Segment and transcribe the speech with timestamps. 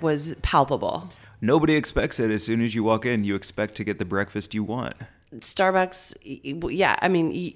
[0.00, 1.08] Panic was palpable.
[1.40, 2.30] Nobody expects it.
[2.30, 4.94] As soon as you walk in, you expect to get the breakfast you want.
[5.38, 6.14] Starbucks,
[6.70, 7.54] yeah, I mean,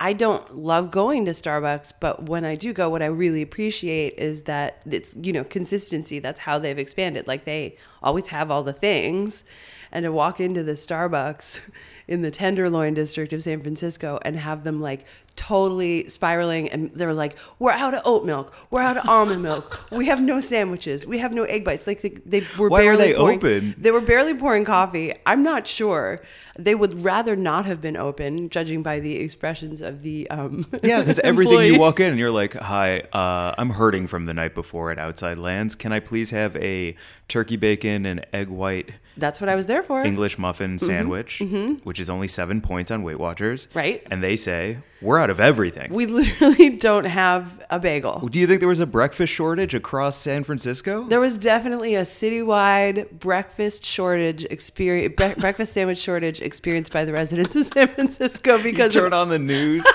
[0.00, 4.14] I don't love going to Starbucks, but when I do go, what I really appreciate
[4.18, 6.20] is that it's, you know, consistency.
[6.20, 7.26] That's how they've expanded.
[7.26, 9.44] Like they always have all the things.
[9.90, 11.60] And to walk into the Starbucks
[12.08, 15.04] in the Tenderloin district of San Francisco and have them like
[15.36, 18.52] totally spiraling and they're like, we're out of oat milk.
[18.70, 19.86] We're out of almond milk.
[19.92, 21.06] We have no sandwiches.
[21.06, 21.86] We have no egg bites.
[21.86, 23.74] Like they, they were Why barely they pouring, open?
[23.78, 25.14] They were barely pouring coffee.
[25.26, 26.22] I'm not sure.
[26.58, 31.00] They would rather not have been open, judging by the expressions of the um, Yeah,
[31.00, 34.56] because everything you walk in and you're like, "Hi, uh, I'm hurting from the night
[34.56, 35.76] before at Outside Lands.
[35.76, 36.96] Can I please have a
[37.28, 40.04] turkey bacon and egg white That's what I was there for.
[40.04, 40.86] English muffin mm-hmm.
[40.86, 41.74] sandwich, mm-hmm.
[41.84, 44.06] which is only seven points on Weight Watchers?" Right.
[44.10, 45.92] And they say we're out of everything.
[45.92, 48.26] We literally don't have a bagel.
[48.28, 51.04] Do you think there was a breakfast shortage across San Francisco?
[51.04, 57.12] There was definitely a citywide breakfast shortage experience, bre- breakfast sandwich shortage experienced by the
[57.12, 58.94] residents of San Francisco because.
[58.94, 59.86] You turn of on the news.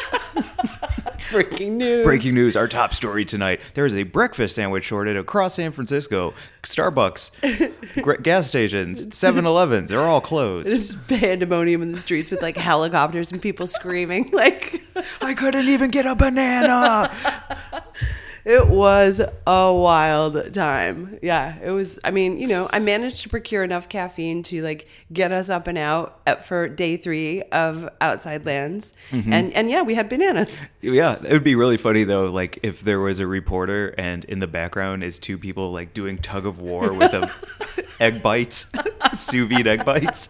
[1.31, 2.05] breaking news.
[2.05, 3.61] Breaking news, our top story tonight.
[3.73, 6.33] There is a breakfast sandwich shortage across San Francisco.
[6.63, 10.69] Starbucks, gas stations, 7 Elevens, they're all closed.
[10.69, 14.31] There's pandemonium in the streets with like helicopters and people screaming.
[14.31, 14.81] Like
[15.21, 17.11] I couldn't even get a banana.
[18.45, 21.17] It was a wild time.
[21.21, 21.99] Yeah, it was.
[22.03, 25.67] I mean, you know, I managed to procure enough caffeine to like get us up
[25.67, 29.31] and out at, for day three of Outside Lands, mm-hmm.
[29.31, 30.59] and and yeah, we had bananas.
[30.81, 34.39] yeah, it would be really funny though, like if there was a reporter and in
[34.39, 37.31] the background is two people like doing tug of war with a
[38.01, 38.71] egg bites,
[39.13, 40.29] sous vide egg bites.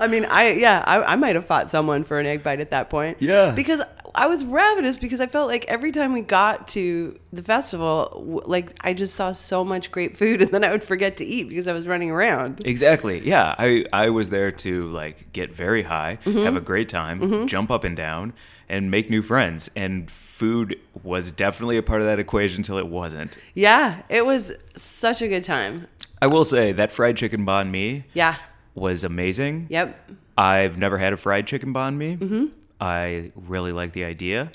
[0.00, 2.70] I mean, I yeah, I, I might have fought someone for an egg bite at
[2.70, 3.18] that point.
[3.20, 3.52] Yeah.
[3.52, 3.82] because
[4.14, 8.72] I was ravenous because I felt like every time we got to the festival, like
[8.80, 11.68] I just saw so much great food, and then I would forget to eat because
[11.68, 12.62] I was running around.
[12.66, 13.26] Exactly.
[13.26, 17.70] Yeah, I I was there to like get very high, have a great time, jump
[17.70, 18.32] up and down,
[18.68, 19.70] and make new friends.
[19.76, 23.36] And food was definitely a part of that equation till it wasn't.
[23.54, 25.86] Yeah, it was such a good time.
[26.20, 28.36] I will say that fried chicken banh mi Yeah.
[28.74, 29.66] was amazing.
[29.70, 30.10] Yep.
[30.36, 32.16] I've never had a fried chicken banh mi.
[32.16, 32.46] Mm-hmm.
[32.80, 34.50] I really like the idea,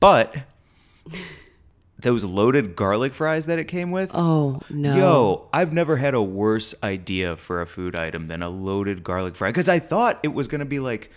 [0.00, 0.34] but
[2.00, 4.10] those loaded garlic fries that it came with.
[4.14, 4.96] Oh no.
[4.96, 9.36] Yo, I've never had a worse idea for a food item than a loaded garlic
[9.36, 11.10] fry because I thought it was gonna be like,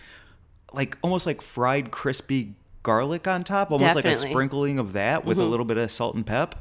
[0.74, 4.30] like almost like fried crispy garlic on top, almost like a Mm-hmm.
[4.32, 6.56] sprinkling of that with a little bit of salt and pep.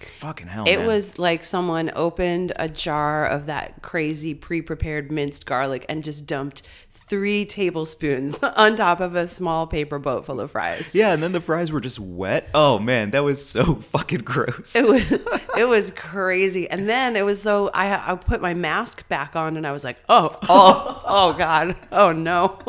[0.00, 0.86] Fucking hell, It man.
[0.86, 6.62] was like someone opened a jar of that crazy pre-prepared minced garlic and just dumped
[6.90, 10.94] three tablespoons on top of a small paper boat full of fries.
[10.94, 12.48] Yeah, and then the fries were just wet.
[12.54, 14.76] Oh man, that was so fucking gross.
[14.76, 15.10] It was
[15.58, 19.56] it was crazy, and then it was so I I put my mask back on,
[19.56, 22.58] and I was like, oh oh oh god, oh no.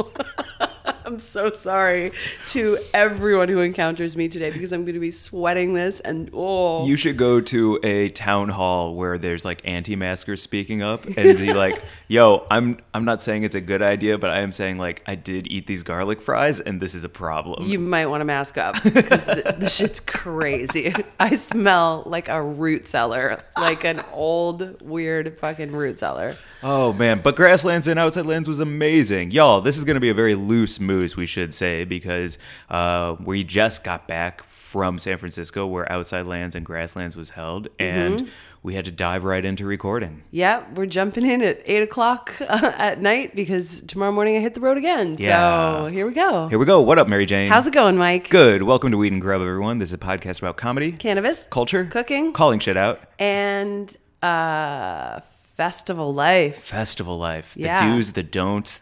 [1.10, 2.12] I'm so sorry
[2.50, 6.86] to everyone who encounters me today because I'm going to be sweating this and oh
[6.86, 11.52] You should go to a town hall where there's like anti-maskers speaking up and be
[11.52, 15.02] like, "Yo, I'm I'm not saying it's a good idea, but I am saying like
[15.08, 18.26] I did eat these garlic fries and this is a problem." you might want to
[18.26, 20.94] mask up because the, the shit's crazy.
[21.20, 26.36] I smell like a root cellar, like an old weird fucking root cellar.
[26.62, 29.60] oh man, but Grasslands and Outside Lands was amazing, y'all.
[29.60, 32.38] This is gonna be a very loose moose, we should say, because
[32.70, 37.70] uh, we just got back from San Francisco, where Outside Lands and Grasslands was held,
[37.80, 38.30] and
[38.62, 40.24] we had to dive right into recording.
[40.32, 44.54] Yeah, we're jumping in at eight o'clock uh, at night because tomorrow morning I hit
[44.54, 45.16] the road again.
[45.18, 45.84] Yeah.
[45.84, 46.48] So here we go.
[46.50, 46.82] Here we go.
[46.82, 47.50] What up, Mary Jane?
[47.50, 48.30] How's it going, Mike?
[48.30, 48.64] Good.
[48.64, 49.80] Welcome to Weed and Grub, everyone.
[49.80, 55.22] This is a podcast about comedy, Cannabis, culture, cooking, calling shit out, and uh,
[55.56, 56.58] festival life.
[56.64, 57.96] festival life, the Yeah.
[57.96, 58.82] do's, the don'ts,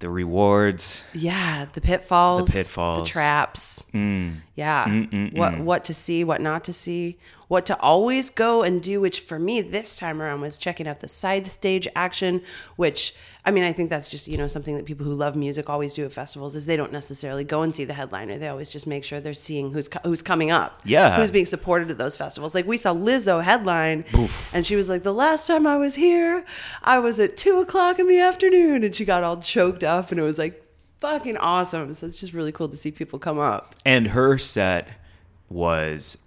[0.00, 1.02] the rewards.
[1.12, 3.00] Yeah, the pitfalls, The pitfalls.
[3.00, 3.84] the traps.
[3.92, 4.36] Mm.
[4.54, 5.64] Yeah, mm, mm, what mm.
[5.64, 7.18] what to see, what not to see,
[7.48, 9.00] what to always go and do.
[9.00, 12.42] Which for me this time around was checking out the side stage action.
[12.76, 13.14] Which
[13.48, 15.94] I mean, I think that's just you know something that people who love music always
[15.94, 18.36] do at festivals is they don't necessarily go and see the headliner.
[18.36, 21.16] They always just make sure they're seeing who's co- who's coming up, Yeah.
[21.16, 22.54] who's being supported at those festivals.
[22.54, 24.04] Like we saw Lizzo headline,
[24.52, 26.44] and she was like, "The last time I was here,
[26.82, 30.20] I was at two o'clock in the afternoon," and she got all choked up, and
[30.20, 30.62] it was like
[30.98, 31.94] fucking awesome.
[31.94, 33.74] So it's just really cool to see people come up.
[33.86, 34.88] And her set
[35.48, 36.18] was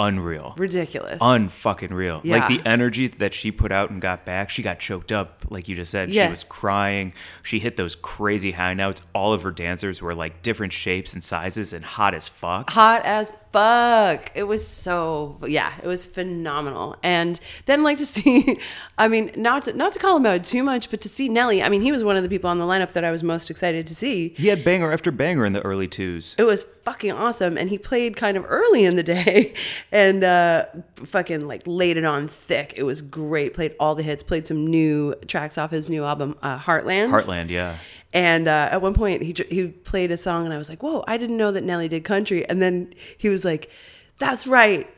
[0.00, 0.54] unreal.
[0.56, 1.18] Ridiculous.
[1.20, 2.20] unfucking real.
[2.24, 2.38] Yeah.
[2.38, 5.68] Like the energy that she put out and got back, she got choked up, like
[5.68, 6.10] you just said.
[6.10, 6.26] Yeah.
[6.26, 7.12] She was crying.
[7.42, 9.02] She hit those crazy high notes.
[9.14, 12.70] All of her dancers were like different shapes and sizes and hot as fuck.
[12.70, 14.30] hot as fuck.
[14.34, 16.96] It was so yeah, it was phenomenal.
[17.02, 18.58] And then like to see,
[18.98, 21.62] I mean, not to, not to call him out too much, but to see Nelly.
[21.62, 23.50] I mean, he was one of the people on the lineup that I was most
[23.50, 24.30] excited to see.
[24.36, 26.34] He had banger after banger in the early twos.
[26.38, 29.54] It was fucking awesome, and he played kind of early in the day,
[29.92, 30.66] and uh,
[30.96, 32.74] fucking like laid it on thick.
[32.76, 33.54] It was great.
[33.54, 34.22] Played all the hits.
[34.22, 37.10] Played some new tracks off his new album, uh, Heartland.
[37.10, 37.76] Heartland, yeah.
[38.12, 41.04] And uh, at one point, he he played a song, and I was like, "Whoa!
[41.06, 43.70] I didn't know that Nelly did country." And then he was like,
[44.18, 44.88] "That's right,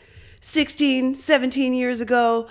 [0.41, 2.49] 16, 17 years ago,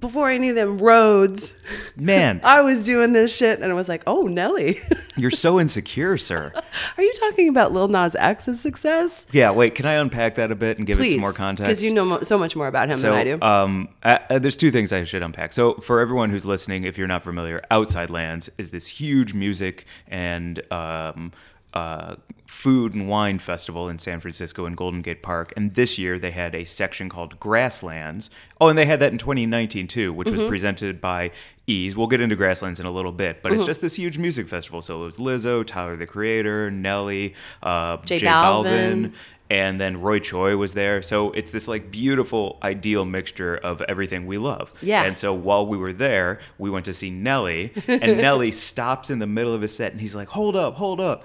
[0.00, 1.54] before any of them roads,
[1.96, 4.80] Man, I was doing this shit." And I was like, "Oh, Nelly,
[5.16, 6.52] you're so insecure, sir.
[6.96, 10.54] are you talking about Lil Nas X's success?" Yeah, wait, can I unpack that a
[10.54, 11.68] bit and give it some more context?
[11.68, 13.42] because you know mo- so much more about him So, than I do.
[13.42, 15.52] um, uh, there's two things I should unpack.
[15.52, 19.86] So, for everyone who's listening, if you're not familiar, Outside Lands is this huge music
[20.08, 21.32] and um,
[21.74, 22.16] uh,
[22.46, 25.52] food and wine festival in San Francisco in Golden Gate Park.
[25.56, 28.28] And this year they had a section called Grasslands.
[28.60, 30.38] Oh, and they had that in 2019 too, which Mm-hmm.
[30.38, 31.30] was presented by
[31.66, 31.96] Eaze.
[31.96, 33.60] We'll get into Grasslands in a little bit, but Mm-hmm.
[33.60, 34.82] it's just this huge music festival.
[34.82, 38.64] So it was Lizzo, Tyler the Creator, Nelly, uh, J J Balvin.
[39.06, 39.12] Balvin
[39.50, 41.02] and then Roy Choi was there.
[41.02, 44.72] So it's this like beautiful, ideal mixture of everything we love.
[44.80, 45.02] Yeah.
[45.04, 49.18] And so while we were there, we went to see Nelly, and Nelly stops in
[49.18, 51.24] the middle of his set, and he's like, "Hold up, hold up."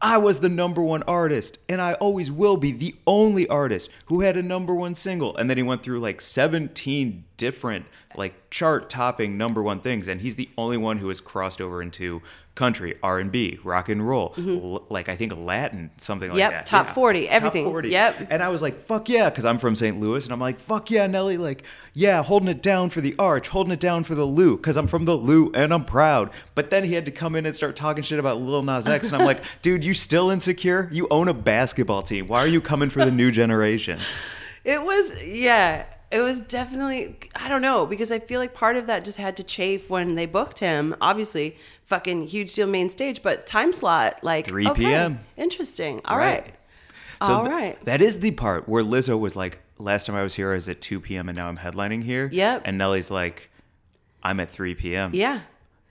[0.00, 4.20] I was the number one artist, and I always will be the only artist who
[4.20, 5.36] had a number one single.
[5.36, 10.20] And then he went through like 17 different, like chart topping number one things, and
[10.20, 12.22] he's the only one who has crossed over into
[12.58, 16.38] country, R and B, rock and roll, l- like I think Latin, something like Mm-hmm.
[16.40, 16.66] Yep, that.
[16.66, 17.64] top 40, everything.
[17.64, 17.88] Top 40.
[17.88, 18.26] Yep.
[18.30, 19.98] And I was like, fuck yeah, because I'm from St.
[19.98, 20.24] Louis.
[20.26, 21.38] And I'm like, fuck yeah, Nelly.
[21.38, 21.62] Like,
[21.94, 24.86] yeah, holding it down for the arch, holding it down for the Lou, because I'm
[24.88, 26.30] from the Lou and I'm proud.
[26.54, 29.06] But then he had to come in and start talking shit about Lil Nas X.
[29.12, 30.88] And I'm like, dude, you still insecure?
[30.92, 32.26] You own a basketball team.
[32.26, 33.98] Why are you coming for the new generation?
[34.64, 38.88] It was, yeah, it was definitely, I don't know, because I feel like part of
[38.88, 40.94] that just had to chafe when they booked him.
[41.00, 41.56] Obviously,
[41.88, 45.20] fucking huge deal main stage, but time slot, like 3 okay, p.m..
[45.36, 46.00] Interesting.
[46.04, 46.42] All Right.
[46.44, 46.54] right.
[47.22, 47.84] So All th- right.
[47.84, 50.68] that is the part where Lizzo was like, last time I was here, I was
[50.68, 51.28] at 2 p.m.
[51.28, 52.28] and now I'm headlining here.
[52.30, 52.62] Yep.
[52.64, 53.50] And Nelly's like,
[54.22, 55.10] I'm at 3 p.m.
[55.14, 55.40] Yeah.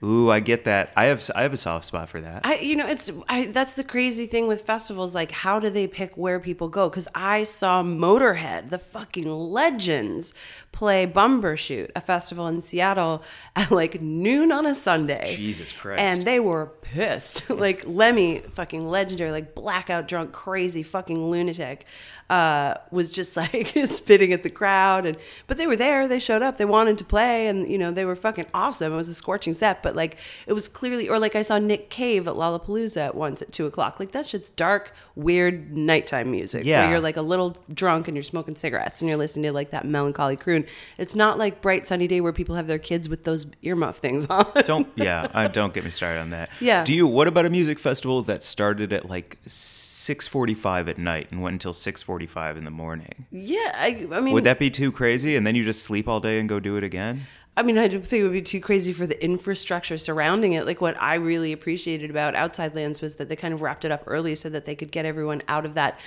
[0.00, 0.92] Ooh, I get that.
[0.96, 2.46] I have I have a soft spot for that.
[2.46, 5.12] I, you know, it's I, that's the crazy thing with festivals.
[5.12, 6.88] Like, how do they pick where people go?
[6.88, 10.32] Because I saw Motorhead, the fucking legends,
[10.70, 13.24] play Bumbershoot, a festival in Seattle,
[13.56, 15.34] at like noon on a Sunday.
[15.34, 16.00] Jesus Christ.
[16.00, 17.50] And they were pissed.
[17.58, 21.86] like Lemmy, fucking legendary, like blackout drunk, crazy fucking lunatic,
[22.30, 25.06] uh, was just like spitting at the crowd.
[25.06, 25.16] And
[25.48, 26.06] but they were there.
[26.06, 26.56] They showed up.
[26.56, 28.92] They wanted to play, and you know they were fucking awesome.
[28.92, 31.90] It was a scorching set, but like it was clearly, or like I saw Nick
[31.90, 33.98] Cave at Lollapalooza at once at two o'clock.
[34.00, 36.64] Like that shit's dark, weird nighttime music.
[36.64, 36.82] Yeah.
[36.82, 39.70] where you're like a little drunk and you're smoking cigarettes and you're listening to like
[39.70, 40.64] that melancholy croon.
[40.98, 44.26] It's not like bright sunny day where people have their kids with those earmuff things
[44.26, 44.46] on.
[44.64, 46.84] don't yeah uh, don't get me started on that Yeah.
[46.84, 51.42] do you what about a music festival that started at like 6.45 at night and
[51.42, 55.36] went until 6.45 in the morning Yeah, I, I mean, would that be too crazy
[55.36, 57.26] and then you just sleep all day and go do it again
[57.58, 60.64] I mean, I think it would be too crazy for the infrastructure surrounding it.
[60.64, 63.90] Like what I really appreciated about Outside Lands was that they kind of wrapped it
[63.90, 65.98] up early so that they could get everyone out of that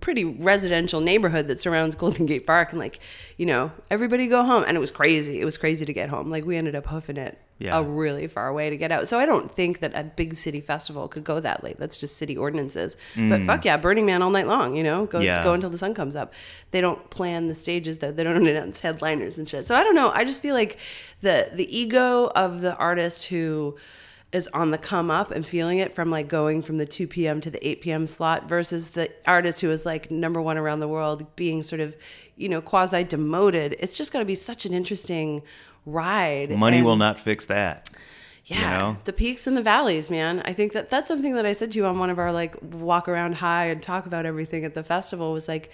[0.00, 2.98] pretty residential neighborhood that surrounds Golden Gate Park and like,
[3.36, 4.64] you know, everybody go home.
[4.66, 5.40] And it was crazy.
[5.40, 6.28] It was crazy to get home.
[6.28, 7.78] Like we ended up hoofing it Yeah.
[7.78, 9.08] a really far way to get out.
[9.08, 11.78] So I don't think that a big city festival could go that late.
[11.78, 12.98] That's just city ordinances.
[13.16, 15.24] But fuck yeah, Burning Man all night long, you know, go Mm.
[15.24, 15.42] Yeah.
[15.42, 16.34] go until the sun comes up.
[16.72, 18.12] They don't plan the stages though.
[18.12, 19.66] They don't announce headliners and shit.
[19.66, 20.10] So I don't know.
[20.10, 20.76] I just feel like
[21.20, 23.76] the the ego of the artist who
[24.32, 27.40] is on the come up and feeling it from like going from the 2 p.m.
[27.40, 28.06] to the 8 p.m.
[28.06, 31.96] slot versus the artist who is like number one around the world being sort of,
[32.36, 33.76] you know, quasi demoted.
[33.78, 35.42] It's just going to be such an interesting
[35.86, 36.50] ride.
[36.50, 37.88] money And- will not fix that
[38.46, 38.96] yeah, you know?
[39.04, 40.40] the peaks and the valleys, man.
[40.44, 42.56] I think that that's something that I said to you on one of our like
[42.62, 45.70] walk around high and talk about everything at the festival was like,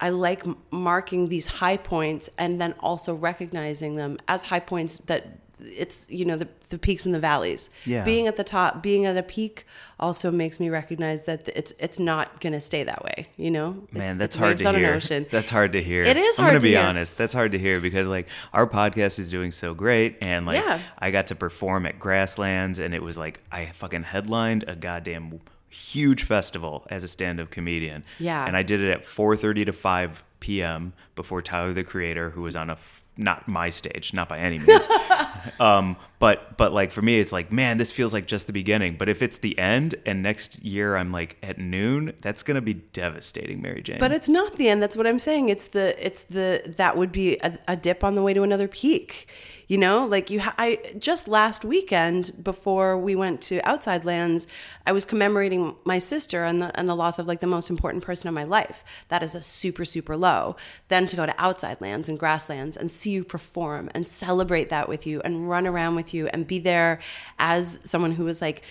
[0.00, 5.38] I like marking these high points and then also recognizing them as high points that
[5.64, 8.04] it's you know the, the peaks and the valleys Yeah.
[8.04, 9.64] being at the top being at a peak
[10.00, 14.02] also makes me recognize that it's it's not to stay that way you know Man,
[14.02, 14.98] It's- that's it's hard to hear.
[15.30, 16.02] That's hard to hear.
[16.02, 16.80] It is I'm hard gonna to be hear.
[16.80, 17.16] honest.
[17.16, 20.80] That's hard to hear because like our podcast is doing so great, and like Yeah.
[20.98, 25.40] I got to perform at Grasslands, and it was like I fucking headlined a goddamn
[25.68, 28.04] huge festival as a stand-up comedian.
[28.18, 28.44] Yeah.
[28.46, 30.92] and I did it at 4:30 to 5 p.m.
[31.14, 34.58] before Tyler the Creator, who was on a f- not my stage, not by any
[34.58, 34.88] means.
[35.60, 38.96] um, but but like for me, it's like man, this feels like just the beginning.
[38.96, 42.74] But if it's the end, and next year I'm like at noon, that's gonna be
[42.74, 43.98] devastating, Mary Jane.
[44.00, 47.12] but it's not the end that's what i'm saying it's the it's the that would
[47.12, 49.28] be a, a dip on the way to another peak
[49.68, 54.46] you know like you ha- i just last weekend before we went to outside lands
[54.86, 58.02] i was commemorating my sister and the and the loss of like the most important
[58.02, 60.56] person in my life that is a super super low
[60.88, 64.88] then to go to outside lands and grasslands and see you perform and celebrate that
[64.88, 67.00] with you and run around with you and be there
[67.38, 68.62] as someone who was like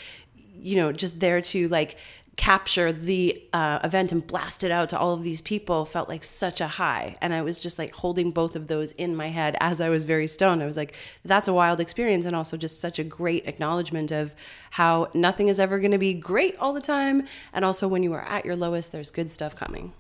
[0.54, 1.98] you know just there to like
[2.38, 6.24] capture the uh, event and blast it out to all of these people felt like
[6.24, 7.18] such a high.
[7.22, 10.04] And i was just like holding both of those in my head as i was
[10.04, 10.64] very stoned.
[10.64, 14.34] I was like that's a wild experience and also just such a great acknowledgement of
[14.72, 17.28] how nothing is ever going to be great all the time.
[17.54, 19.94] And also when you are at your lowest there's good stuff coming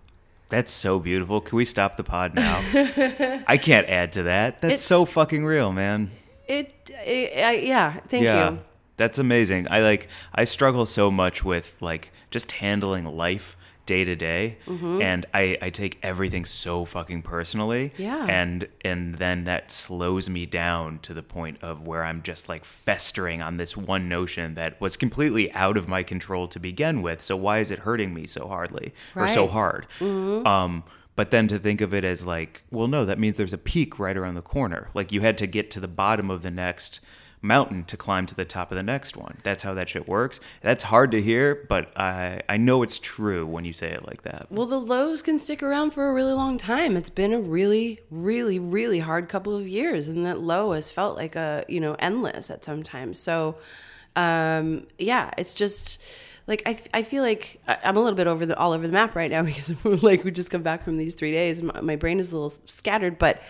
[0.51, 1.41] That's so beautiful.
[1.41, 2.61] Can we stop the pod now?
[3.47, 4.61] I can't add to that.
[4.61, 6.11] That's It's- so fucking real, man.
[6.47, 8.51] it, it I, yeah thank yeah.
[8.51, 8.59] you
[8.97, 9.67] That's amazing.
[9.71, 13.55] I like I struggle so much with like just handling life
[13.93, 15.01] day to day Mm-hmm.
[15.01, 18.25] and I, I take everything so fucking personally Yeah.
[18.41, 22.63] and and then that slows me down to the point of where i'm just like
[22.65, 27.19] festering on this one notion that was completely out of my control to begin with
[27.21, 29.51] so why is it hurting me so hardly or so Right.
[29.59, 29.81] hard
[30.55, 30.83] um
[31.15, 33.99] but then to think of it as like well no that means there's a peak
[33.99, 36.99] right around the corner like you had to get to the bottom of the next
[37.41, 40.39] mountain to climb to the top of the next one that's how that shit works
[40.61, 44.21] that's hard to hear but i i know it's true when you say it like
[44.23, 46.95] that Well, the lows can stick around for a really long time.
[46.97, 51.15] It's been a really, really, really hard couple of years, and that low has felt
[51.17, 53.19] like a you know endless at some times.
[53.19, 53.55] So,
[54.15, 56.03] um, yeah, it's just
[56.47, 59.15] like I, I feel like I'm a little bit over the all over the map
[59.15, 61.61] right now because like we just come back from these three days.
[61.61, 63.41] My, my brain is a little scattered, but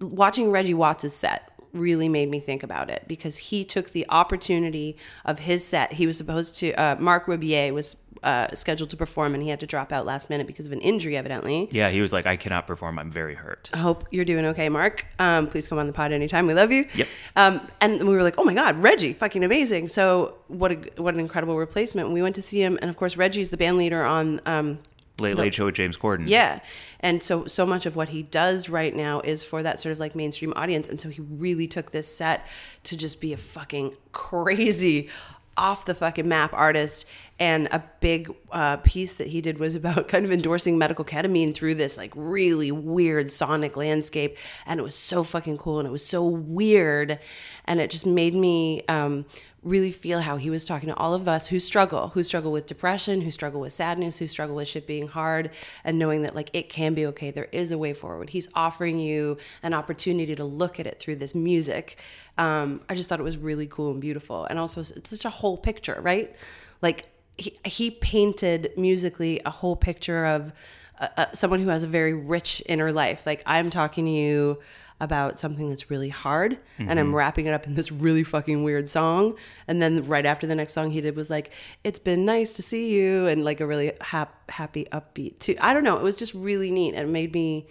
[0.00, 4.96] watching Reggie Watts' set really made me think about it because he took the opportunity
[5.24, 5.92] of his set.
[5.92, 9.60] He was supposed to, uh, Marc Rebillet was uh, scheduled to perform and he had
[9.60, 11.68] to drop out last minute because of an injury, evidently.
[11.70, 12.98] Yeah, he was like, I cannot perform.
[12.98, 13.70] I'm very hurt.
[13.72, 15.06] I hope you're doing okay, Mark.
[15.18, 16.46] Um, please come on the pod anytime.
[16.46, 16.86] We love you.
[16.94, 17.08] Yep.
[17.36, 19.88] Um, and we were like, oh my God, Reggie, fucking amazing.
[19.88, 22.10] So what a, what an incredible replacement.
[22.10, 22.78] We went to see him.
[22.82, 24.78] And of course, Reggie's the band leader on, um,
[25.20, 26.24] Late Late Show with James Corden.
[26.26, 26.60] yeah.
[27.00, 29.98] And so so much of what he does right now is for that sort of
[29.98, 30.88] like mainstream audience.
[30.88, 32.46] And so he really took this set
[32.84, 35.08] to just be a fucking crazy
[35.56, 37.06] off the fucking map artist
[37.38, 41.54] and a big uh, piece that he did was about kind of endorsing medical ketamine
[41.54, 44.36] through this like really weird sonic landscape
[44.66, 47.18] and it was so fucking cool and it was so weird
[47.66, 49.24] and it just made me um,
[49.62, 52.66] really feel how he was talking to all of us who struggle, who struggle with
[52.66, 55.50] depression, who struggle with sadness, who struggle with shit being hard,
[55.84, 57.30] and knowing that like it can be okay.
[57.30, 58.30] There is a way forward.
[58.30, 61.98] He's offering you an opportunity to look at it through this music.
[62.38, 65.30] Um, I just thought it was really cool and beautiful, and also it's such a
[65.30, 66.34] whole picture, right?
[66.80, 70.52] Like he he painted musically a whole picture of
[71.00, 73.26] uh, uh, someone who has a very rich inner life.
[73.26, 74.58] Like I'm talking to you
[75.00, 78.88] about something that's really hard and I'm wrapping it up in this really fucking weird
[78.88, 79.34] song.
[79.66, 81.50] And then right after the next song he did was like,
[81.84, 85.56] It's been nice to see you and like a really hap- happy upbeat too.
[85.60, 85.96] I don't know.
[85.96, 87.66] It was just really neat and it made me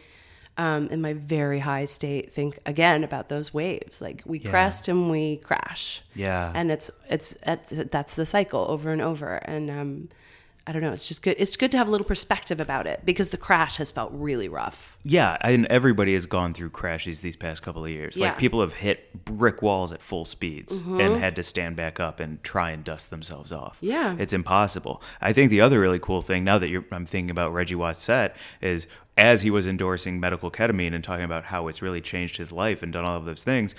[0.57, 4.01] um, in my very high state think again about those waves.
[4.01, 6.01] Like we crest and we crash.
[6.15, 6.51] Yeah.
[6.53, 9.35] And it's it's it's that's the cycle over and over.
[9.35, 10.09] And um
[10.69, 10.91] I don't know.
[10.91, 11.35] It's just good.
[11.39, 14.47] It's good to have a little perspective about it because the crash has felt really
[14.47, 14.99] rough.
[15.03, 18.15] Yeah, and everybody has gone through crashes these past couple of years.
[18.15, 18.27] Yeah.
[18.27, 20.99] Like people have hit brick walls at full speeds mm-hmm.
[20.99, 23.79] and had to stand back up and try and dust themselves off.
[23.81, 24.15] Yeah.
[24.19, 25.01] it's impossible.
[25.21, 28.03] I think the other really cool thing now that you're, I'm thinking about Reggie Watts'
[28.03, 28.85] set is
[29.17, 32.83] as he was endorsing medical ketamine and talking about how it's really changed his life
[32.83, 33.73] and done all of those things.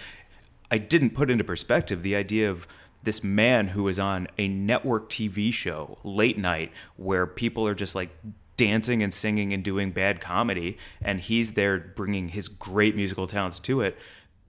[0.73, 2.67] I didn't put into perspective the idea of
[3.03, 7.95] this man who was on a network TV show late night where people are just
[7.95, 8.11] like
[8.57, 13.59] dancing and singing and doing bad comedy and he's there bringing his great musical talents
[13.59, 13.97] to it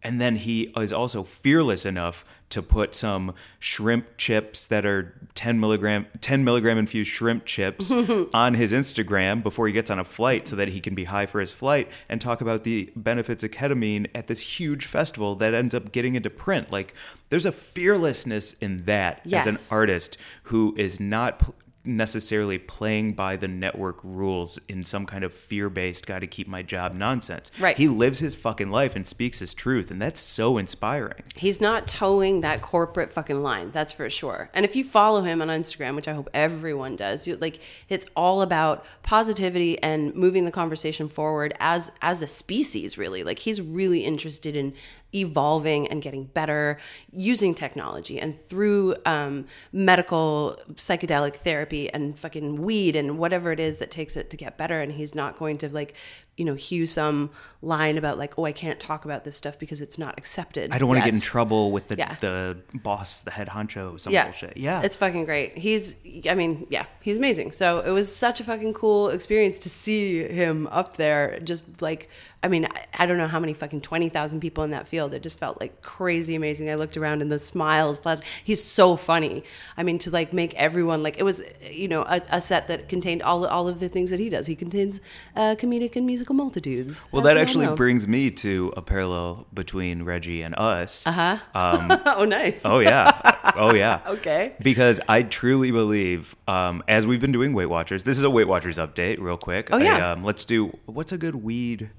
[0.04, 5.60] and then he is also fearless enough to put some shrimp chips that are 10
[5.60, 7.92] milligram 10 milligram infused shrimp chips
[8.34, 11.26] on his instagram before he gets on a flight so that he can be high
[11.26, 15.54] for his flight and talk about the benefits of ketamine at this huge festival that
[15.54, 16.72] ends up getting into print.
[16.72, 16.94] Like
[17.30, 21.54] there's a fearlessness in that as an artist who is not
[21.86, 26.62] necessarily playing by the network rules in some kind of fear-based got to keep my
[26.62, 27.52] job nonsense.
[27.60, 27.78] Right.
[27.78, 31.24] He lives his fucking life and speaks his truth and that's so inspiring.
[31.36, 33.72] He's not towing that corporate fucking line.
[33.72, 34.50] That's for sure.
[34.54, 37.60] And if you follow him on Instagram, which I hope everyone does, you, like
[37.90, 42.98] it's all about positivity and moving the conversation forward as as a species.
[42.98, 44.74] Really, like he's really interested in
[45.14, 46.78] evolving and getting better
[47.12, 53.78] using technology and through um, medical psychedelic therapy and fucking weed and whatever it is
[53.78, 54.82] that takes it to get better.
[54.82, 55.96] And he's not going to like
[56.38, 57.30] you know hew some
[57.62, 60.72] line about like oh I can't talk about this stuff because it's not accepted.
[60.72, 62.16] I don't want to get in trouble with the Yeah.
[62.16, 64.24] the boss, the head honcho, some yeah.
[64.24, 64.58] bullshit.
[64.58, 64.82] Yeah.
[64.82, 65.58] It's fucking great.
[65.58, 65.98] He's,
[66.30, 67.52] I mean, yeah, he's amazing.
[67.52, 71.40] So it was such a fucking cool experience to see him up there.
[71.42, 72.10] Just like,
[72.44, 75.14] I mean, I, I don't know how many fucking 20,000 people in that field.
[75.14, 76.70] It just felt like crazy amazing.
[76.70, 79.44] I looked around and the smiles, plus, he's so funny.
[79.78, 82.90] I mean, to like make everyone like, it was, you know, a, a set that
[82.90, 84.48] contained all, all of the things that he does.
[84.48, 85.00] He contains
[85.36, 87.04] uh, comedic and musical multitudes.
[87.12, 87.76] well, that actually know.
[87.76, 91.06] brings me to a parallel between Reggie and us.
[91.06, 91.38] Uh-huh.
[91.54, 92.66] Um, oh, nice.
[92.66, 93.52] oh yeah.
[93.56, 94.00] Oh yeah.
[94.12, 94.54] Okay.
[94.62, 98.48] Because I truly believe, um, as we've been doing Weight Watchers, this is a Weight
[98.48, 99.70] Watchers update, real quick.
[99.72, 99.98] Oh, yeah.
[99.98, 101.90] I, um, let's do what's a good weed,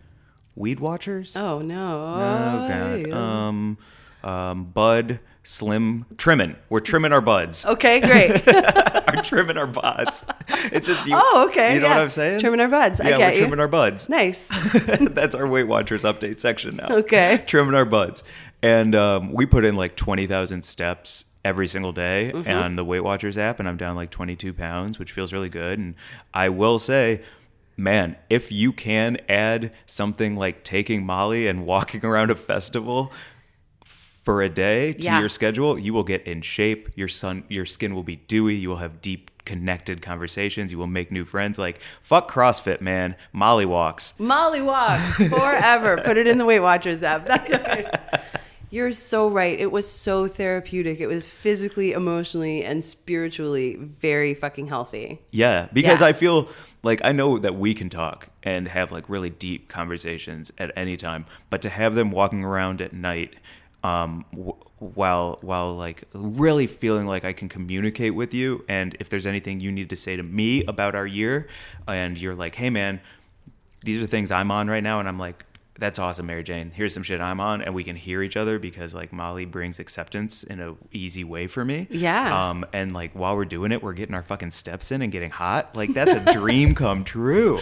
[0.54, 1.36] weed watchers?
[1.36, 2.14] Oh, no.
[2.16, 3.10] Oh god.
[3.10, 3.78] Um,
[4.22, 6.56] um, bud, slim, trimming.
[6.68, 7.66] We're trimming our buds.
[7.66, 8.46] Okay, great.
[8.48, 10.24] Are trimming our buds.
[10.70, 11.14] It's just you.
[11.16, 11.74] Oh, okay.
[11.74, 11.94] You know yeah.
[11.96, 12.38] what I'm saying?
[12.40, 13.00] Trimming our buds.
[13.00, 13.40] Yeah, I we're get you.
[13.40, 14.08] trimming our buds.
[14.08, 14.48] Nice.
[15.10, 16.86] That's our Weight Watchers update section now.
[16.90, 17.42] Okay.
[17.46, 18.22] Trimming our buds.
[18.62, 22.48] And um, we put in like 20,000 steps every single day Mm-hmm.
[22.50, 25.80] on the Weight Watchers app, and I'm down like 22 pounds, which feels really good.
[25.80, 25.96] And
[26.32, 27.22] I will say,
[27.76, 33.12] man, if you can add something like taking Molly and walking around a festival
[33.84, 35.18] for a day to Yeah.
[35.20, 36.88] your schedule, you will get in shape.
[36.94, 38.54] Your sun, your skin will be dewy.
[38.54, 40.70] You will have deep connected conversations.
[40.70, 41.58] You will make new friends.
[41.58, 43.16] Like fuck CrossFit, man.
[43.32, 44.14] Molly walks.
[44.20, 46.00] Molly walks forever.
[46.04, 47.26] Put it in the Weight Watchers app.
[47.26, 48.20] That's right.
[48.72, 49.60] You're so right.
[49.60, 50.98] It was so therapeutic.
[50.98, 55.20] It was physically, emotionally, and spiritually very fucking healthy.
[55.30, 56.06] Yeah, because Yeah.
[56.06, 56.48] I feel
[56.82, 60.96] like I know that we can talk and have like really deep conversations at any
[60.96, 63.34] time, but to have them walking around at night,
[63.84, 69.10] um, w- while while like really feeling like I can communicate with you, and if
[69.10, 71.46] there's anything you need to say to me about our year,
[71.86, 73.02] and you're like, hey man,
[73.84, 75.44] these are things I'm on right now, and I'm like.
[75.78, 76.70] That's awesome, Mary Jane.
[76.70, 79.78] Here's some shit I'm on, and we can hear each other because like Molly brings
[79.78, 81.86] acceptance in a easy way for me.
[81.90, 82.50] Yeah.
[82.50, 85.30] Um, and like while we're doing it, we're getting our fucking steps in and getting
[85.30, 85.74] hot.
[85.74, 87.60] Like that's a dream come true.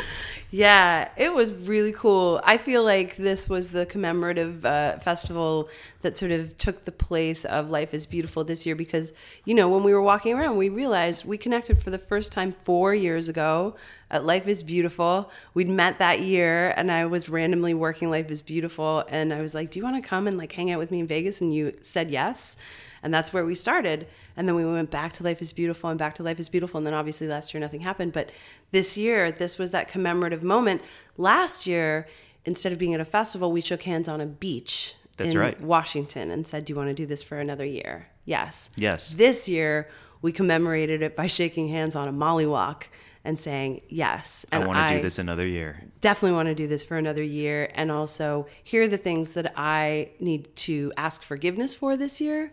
[0.53, 2.41] Yeah, it was really cool.
[2.43, 5.69] I feel like this was the commemorative uh, festival
[6.01, 9.13] that sort of took the place of Life is Beautiful this year because,
[9.45, 12.51] you know, when we were walking around, we realized we connected for the first time
[12.65, 13.77] four years ago
[14.11, 15.31] at Life is Beautiful.
[15.55, 19.05] We'd met that year and I was randomly working Life is Beautiful.
[19.09, 20.99] And I was like, Do you want to come and like hang out with me
[20.99, 21.41] in Vegas?
[21.41, 22.57] And you said yes.
[23.03, 24.07] And that's where we started.
[24.37, 26.79] And then we went back to Life is Beautiful and back to Life is Beautiful.
[26.79, 28.13] And then obviously last year nothing happened.
[28.13, 28.31] But
[28.71, 30.83] this year, this was that commemorative moment.
[31.17, 32.07] Last year,
[32.45, 35.61] instead of being at a festival, we shook hands on a beach That's in right.
[35.61, 38.09] Washington and said, Do you want to do this for another year?
[38.25, 38.71] Yes.
[38.77, 39.15] Yes.
[39.15, 39.89] This year,
[40.23, 42.89] we commemorated it by shaking hands on a molly walk
[43.25, 44.47] and saying yes.
[44.51, 45.83] And I want to do this another year.
[46.01, 49.53] definitely want to do this for another year and also here are the things that
[49.57, 52.51] i need to ask forgiveness for this year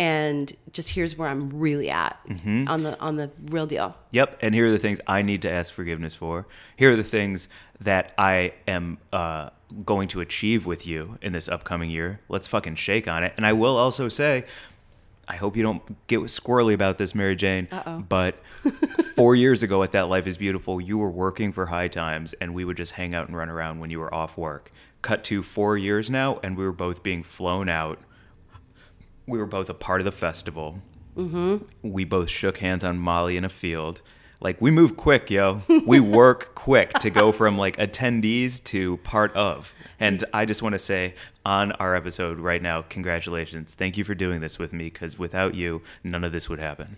[0.00, 2.68] and just here's where i'm really at Mm-hmm.
[2.68, 4.38] on the on the real deal Yep.
[4.42, 6.46] And here are the things I need to ask forgiveness for.
[6.76, 7.48] Here are the things
[7.80, 9.50] that I am uh,
[9.84, 12.18] going to achieve with you in this upcoming year.
[12.28, 13.32] Let's fucking shake on it.
[13.36, 14.46] And I will also say,
[15.28, 17.68] I hope you don't get squirrely about this, Mary Jane.
[17.70, 17.98] Uh-oh.
[18.00, 18.34] But
[19.16, 22.52] four years ago at That Life is Beautiful, you were working for High Times and
[22.52, 24.72] we would just hang out and run around when you were off work.
[25.02, 27.98] Cut to four years now, and we were both being flown out.
[29.30, 30.80] We were both a part of the festival
[31.16, 31.56] mm-hmm.
[31.82, 34.02] we both shook hands on Molly in a field.
[34.40, 35.60] Like we move quick, yo.
[35.86, 39.72] We work quick to go from like attendees to part of.
[39.98, 41.14] And I just want to say
[41.44, 43.74] on our episode right now, congratulations.
[43.74, 46.96] Thank you for doing this with me because without you, none of this would happen.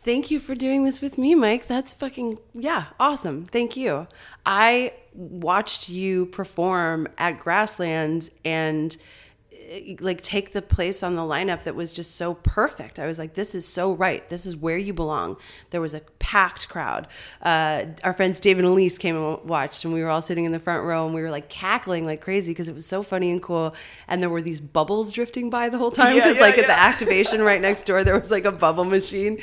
[0.00, 4.06] thank you for doing this with me mike that's fucking yeah awesome thank you
[4.46, 8.96] i watched you perform at grasslands and
[10.00, 12.98] like take the place on the lineup that was just so perfect.
[12.98, 14.26] I was like, this is so right.
[14.28, 15.36] This is where you belong.
[15.70, 17.06] There was a packed crowd.
[17.42, 20.52] Uh, our friends David and Elise came and watched, and we were all sitting in
[20.52, 23.30] the front row and we were like cackling like crazy because it was so funny
[23.30, 23.74] and cool.
[24.06, 26.78] And there were these bubbles drifting by the whole time because yeah, like at the
[26.78, 29.38] activation right next door there was like a bubble machine,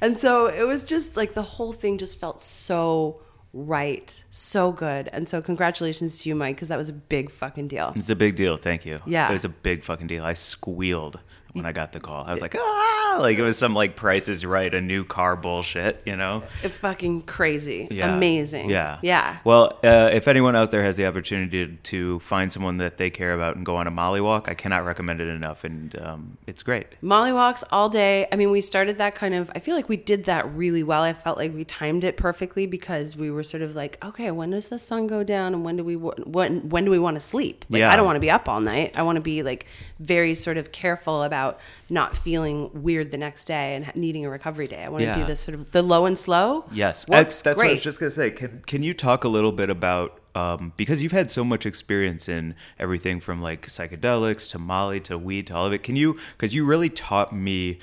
[0.00, 3.20] and so it was just like the whole thing just felt so
[3.52, 5.08] right, so good.
[5.12, 7.92] And so congratulations to you, Mike, because that was a big fucking deal.
[7.96, 8.56] It's a big deal.
[8.56, 9.00] Thank you.
[9.06, 9.28] Yeah.
[9.28, 10.24] It was a big fucking deal.
[10.24, 11.20] I squealed
[11.52, 12.24] when I got the call.
[12.24, 15.36] I was like, ah, like it was some like Price is Right, a new car
[15.36, 16.42] bullshit, you know?
[16.62, 18.14] It fucking crazy, Yeah.
[18.14, 18.70] amazing.
[18.70, 18.98] Yeah.
[19.02, 19.38] yeah.
[19.44, 23.10] Well, uh, if anyone out there has the opportunity to, to find someone that they
[23.10, 25.64] care about and go on a Molly walk, I cannot recommend it enough.
[25.64, 26.86] And um, it's great.
[27.02, 28.26] Molly walks all day.
[28.32, 29.50] I mean, we started that kind of.
[29.54, 31.02] I feel like we did that really well.
[31.02, 34.50] I felt like we timed it perfectly because we were sort of like, okay, when
[34.50, 37.20] does the sun go down, and when do we when when do we want to
[37.20, 37.64] sleep?
[37.68, 37.92] Like, Yeah.
[37.92, 38.92] I don't want to be up all night.
[38.96, 39.66] I want to be like
[39.98, 41.39] very sort of careful about
[41.88, 44.82] not feeling weird the next day and needing a recovery day.
[44.84, 46.64] I want to do this sort of the low and slow.
[46.72, 48.30] Yes, that's, that's what I was just gonna say.
[48.30, 52.28] Can can you talk a little bit about um, because you've had so much experience
[52.28, 55.82] in everything from like psychedelics to Molly to weed to all of it.
[55.82, 57.78] Can you because you really taught me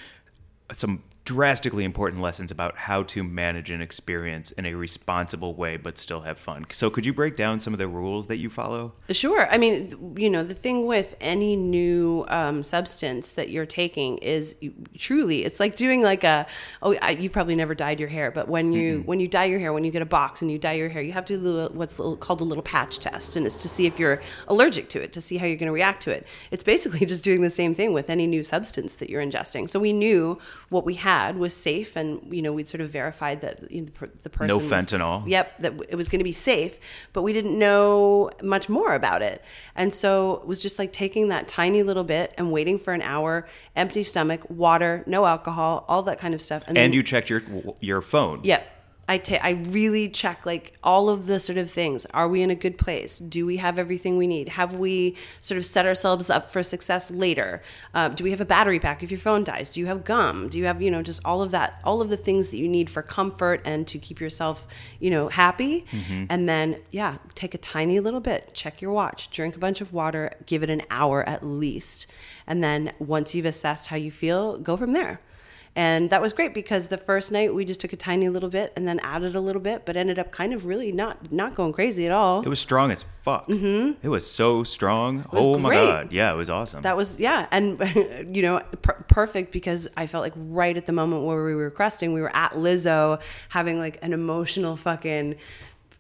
[0.72, 5.98] some drastically important lessons about how to manage an experience in a responsible way but
[5.98, 6.66] still have fun.
[6.72, 8.94] So could you break down some of the rules that you follow?
[9.12, 9.46] Sure.
[9.52, 14.56] I mean, you know, the thing with any new um, substance that you're taking is
[14.62, 16.48] you, truly, it's like doing like a.
[16.82, 19.60] Oh, I, you probably never dyed your hair, but when you when you dye your
[19.60, 21.68] hair, when you get a box and you dye your hair, you have to do
[21.74, 25.12] what's called a little patch test, and it's to see if you're allergic to it,
[25.12, 26.26] to see how you're going to react to it.
[26.52, 29.70] It's basically just doing the same thing with any new substance that you're ingesting.
[29.70, 33.42] So we knew what we had was safe, and you know, we'd sort of verified
[33.42, 35.24] that you know, the, the person No was- fentanyl.
[35.28, 36.78] Yep, that it was going to be safe,
[37.14, 39.42] but we didn't know much more about it.
[39.76, 43.02] And so it was just like taking that tiny little bit and waiting for an
[43.02, 46.64] hour, empty stomach, water, no alcohol, all that kind of stuff.
[46.68, 47.42] And then- you checked your
[47.80, 48.42] your phone.
[48.44, 48.74] Yep.
[49.08, 52.06] I ta- I really check like all of the sort of things.
[52.14, 53.20] Are we in a good place?
[53.20, 54.50] Do we have everything we need?
[54.50, 57.62] Have we sort of set ourselves up for success later?
[57.94, 59.74] Uh, do we have a battery pack if your phone dies?
[59.74, 60.50] Do you have gum?
[60.50, 62.68] Do you have you know just all of that, all of the things that you
[62.68, 64.68] need for comfort and to keep yourself
[65.00, 65.86] you know happy?
[66.30, 69.94] And then yeah, take a tiny little bit, check your watch, drink a bunch of
[69.94, 72.08] water, give it an hour at least,
[72.46, 75.22] and then once you've assessed how you feel, go from there.
[75.78, 78.74] And that was great because the first night we just took a tiny little bit
[78.76, 81.72] and then added a little bit, but ended up kind of really not not going
[81.72, 82.42] crazy at all.
[82.42, 83.48] It was strong as fuck.
[83.48, 83.92] Mm-hmm.
[84.02, 85.24] It was so strong.
[85.32, 85.86] was oh my great.
[85.86, 86.12] god.
[86.12, 86.82] Yeah, it was awesome.
[86.82, 87.78] That was yeah, and
[88.36, 91.70] you know, per- perfect because I felt like right at the moment where we were
[91.70, 95.36] cresting, we were at Lizzo having like an emotional fucking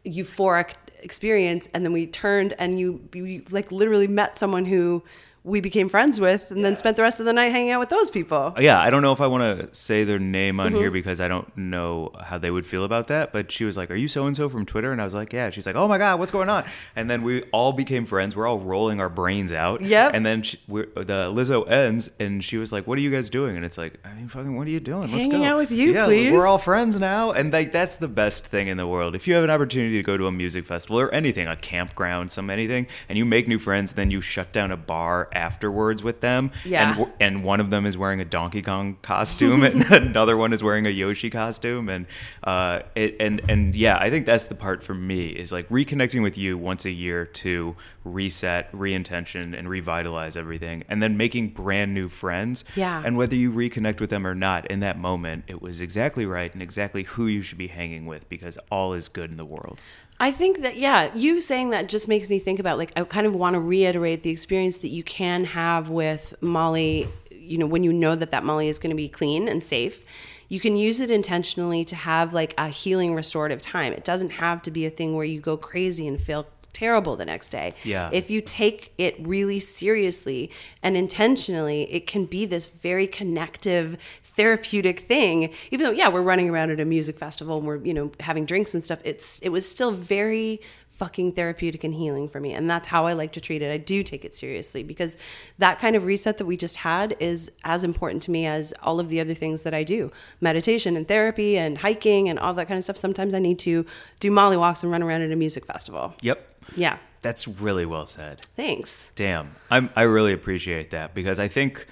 [0.04, 0.72] euphoric
[1.04, 5.04] experience, and then we turned and you, you like literally met someone who
[5.48, 7.90] we became friends with, and then spent the rest of the night hanging out with
[7.90, 8.54] those people.
[8.60, 10.78] yeah, I don't know if I want to say their name on Mm-hmm.
[10.78, 13.32] here because I don't know how they would feel about that.
[13.32, 15.32] But she was like, "Are you so and so from Twitter?" And I was like,
[15.32, 18.36] "Yeah." She's like, "Oh my god, what's going on?" And then we all became friends.
[18.36, 19.80] We're all rolling our brains out.
[19.82, 20.12] Yep.
[20.14, 23.30] And then she, we're, the Lizzo ends, and she was like, "What are you guys
[23.30, 25.04] doing?" And it's like, "I mean, fucking, what are you doing?
[25.12, 26.34] Let's Hanging go." out with you, yeah, please.
[26.34, 29.16] We're all friends now, and like that's the best thing in the world.
[29.16, 32.32] If you have an opportunity to go to a music festival or anything, a campground,
[32.32, 36.22] some anything, and you make new friends, then you shut down a bar afterwards with
[36.22, 36.52] them.
[36.66, 36.98] Yeah.
[36.98, 40.64] And, and one of them is wearing a Donkey Kong costume, and another one is
[40.64, 42.08] wearing a Yoshi costume, and
[42.44, 46.24] uh, it, and and yeah, I think that's the part for me is like reconnecting
[46.24, 51.94] with you once a year to reset, re-intention, and revitalize everything, and then making brand
[51.94, 52.66] new friends.
[52.76, 53.02] Yeah.
[53.06, 56.52] And whether you reconnect with them or not, in that moment, it was exactly right
[56.52, 59.80] and exactly who you should be hanging with because all is good in the world.
[60.20, 63.28] I think that yeah, you saying that just makes me think about like I kind
[63.28, 67.08] of want to reiterate the experience that you can have with Molly.
[67.30, 70.04] You know, when you know that that Molly is going to be clean and safe,
[70.50, 73.94] you can use it intentionally to have like a healing restorative time.
[73.94, 76.48] It doesn't have to be a thing where you go crazy and feel
[76.78, 77.74] terrible the next day.
[77.84, 78.10] Yeah.
[78.14, 80.52] If you take it really seriously
[80.84, 85.52] and intentionally, it can be this very connective, therapeutic thing.
[85.72, 88.46] Even though, yeah, we're running around at a music festival and we're, you know, having
[88.46, 90.62] drinks and stuff, it's it was still very
[90.98, 92.54] fucking therapeutic and healing for me.
[92.54, 93.72] And that's how I like to treat it.
[93.72, 95.16] I do take it seriously because
[95.60, 99.00] that kind of reset that we just had is as important to me as all
[99.00, 100.12] of the other things that I do.
[100.42, 102.98] Meditation and therapy and hiking and all that kind of stuff.
[102.98, 103.86] Sometimes I need to
[104.20, 106.16] do molly walks and run around at a music festival.
[106.22, 106.57] Yep.
[106.76, 106.98] Yeah.
[107.22, 108.42] That's really well said.
[108.56, 109.12] Thanks.
[109.16, 111.88] Damn, I'm, I really appreciate that because I think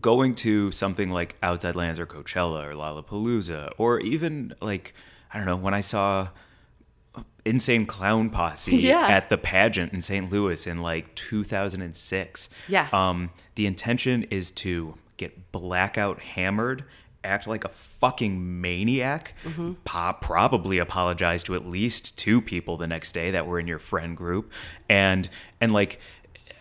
[0.00, 4.94] going to something like Outside Lands or Coachella or Lollapalooza or even like
[5.32, 6.28] I don't know when I saw
[7.44, 9.06] insane clown posse Yeah.
[9.08, 10.30] at the pageant in St.
[10.32, 12.50] Louis in like 2006.
[12.68, 12.88] Yeah.
[12.92, 16.84] Um, the intention is to get blackout hammered,
[17.26, 19.72] act like a fucking maniac, Mm-hmm.
[19.84, 23.78] po- probably apologize to at least two people the next day that were in your
[23.78, 24.50] friend group,
[24.88, 25.28] and
[25.60, 26.00] and like.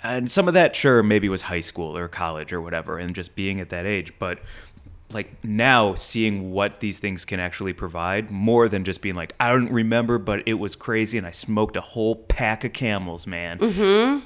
[0.04, 3.36] And some of that, sure, maybe was high school or college or whatever, and just
[3.36, 4.13] being at that age.
[4.19, 4.38] But
[5.12, 9.49] like now seeing what these things can actually provide more than just being like i
[9.49, 13.60] don't remember but it was crazy and i smoked a whole pack of camels man
[13.60, 14.19] mm-hmm.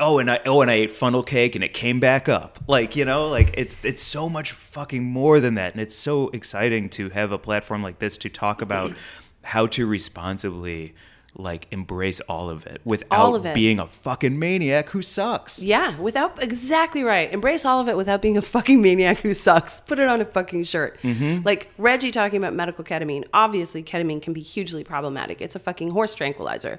[0.00, 2.96] Oh and i oh and i ate funnel cake and it came back up like
[2.96, 6.88] you know like it's it's so much fucking more than that and it's so exciting
[6.88, 8.92] to have a platform like this to talk about
[9.44, 10.94] how to responsibly
[11.36, 13.54] like embrace all of it without All of it.
[13.56, 17.32] being a fucking maniac who sucks Yeah, without exactly right.
[17.32, 19.80] Embrace all of it without being a fucking maniac who sucks.
[19.80, 20.96] Put it on a fucking shirt.
[21.02, 21.44] Mm-hmm.
[21.44, 23.24] Like Reggie talking about medical ketamine.
[23.34, 25.40] Obviously, ketamine can be hugely problematic.
[25.40, 26.78] It's a fucking horse tranquilizer.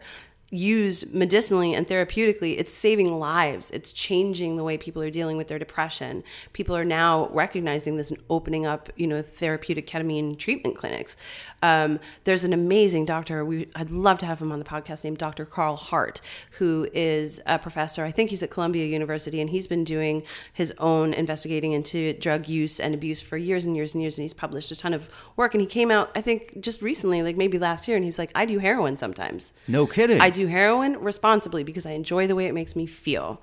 [0.52, 3.72] Used medicinally and therapeutically, it's saving lives.
[3.72, 6.24] It's changing the way people are dealing with their depression.
[6.54, 11.18] People are now recognizing this and opening up, you know, therapeutic ketamine treatment clinics.
[11.64, 13.44] Um, there's an amazing doctor.
[13.44, 15.46] We I'd love to have him on the podcast named Dr.
[15.46, 18.04] Carl Hart, who is a professor.
[18.04, 20.22] I think he's at Columbia University, and he's been doing
[20.54, 24.18] his own investigating into drug use and abuse for years and years and years.
[24.18, 25.56] And he's published a ton of work.
[25.56, 28.30] And he came out, I think, just recently, like maybe last year, and he's like,
[28.36, 29.52] I do heroin sometimes.
[29.68, 33.42] no kidding I do heroin responsibly because I enjoy the way it makes me feel.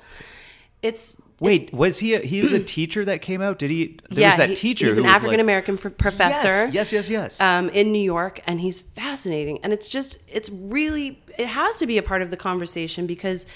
[0.83, 2.15] It's Wait, was he?
[2.15, 3.59] A, he was a teacher that came out.
[3.59, 3.99] Did he?
[4.11, 4.87] There yeah, was that he- teacher.
[4.87, 6.67] He's an African American like, professor.
[6.67, 7.11] Yes, yes, yes.
[7.11, 7.41] yes.
[7.41, 9.59] um, in New York, and he's fascinating.
[9.65, 13.47] And it's just, it's really, it has to be a part of the conversation because.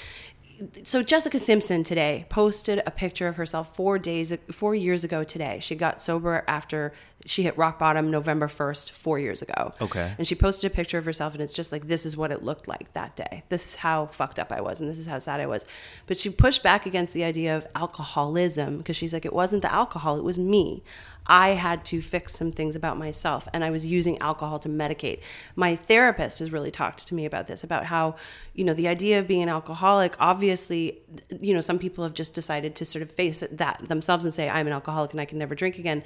[0.84, 5.58] So Jessica Simpson today posted a picture of herself four days, four years ago today.
[5.60, 6.92] She got sober after
[7.24, 9.72] she hit rock bottom November first, four years ago.
[9.80, 10.14] Okay.
[10.16, 12.42] And she posted a picture of herself, and it's just like this is what it
[12.42, 13.42] looked like that day.
[13.48, 15.64] This is how fucked up I was, and this is how sad I was.
[16.06, 19.72] But she pushed back against the idea of alcoholism because she's like, it wasn't the
[19.72, 20.82] alcohol, it was me.
[21.26, 25.20] I had to fix some things about myself, and I was using alcohol to medicate.
[25.54, 28.16] My therapist has really talked to me about this, about how,
[28.54, 31.00] you know, the idea of being an alcoholic, obviously,
[31.40, 34.48] you know, some people have just decided to sort of face that themselves and say,
[34.48, 36.02] I'm an alcoholic and I can never drink again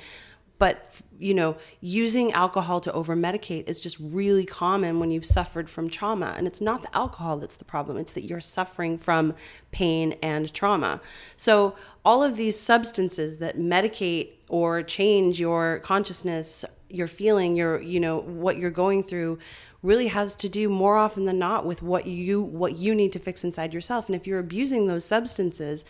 [0.61, 5.69] but you know using alcohol to over medicate is just really common when you've suffered
[5.69, 6.35] from trauma.
[6.37, 7.97] And it's not the alcohol that's the problem.
[7.97, 9.35] It's that you're suffering from
[9.73, 11.01] pain and trauma.
[11.37, 17.99] So all of these substances that medicate or change your consciousness your feeling your you
[17.99, 19.39] know what you're going through
[19.83, 23.19] really has to do more often than not with what you what you need to
[23.19, 24.07] fix inside yourself.
[24.09, 25.87] And if you're abusing those substances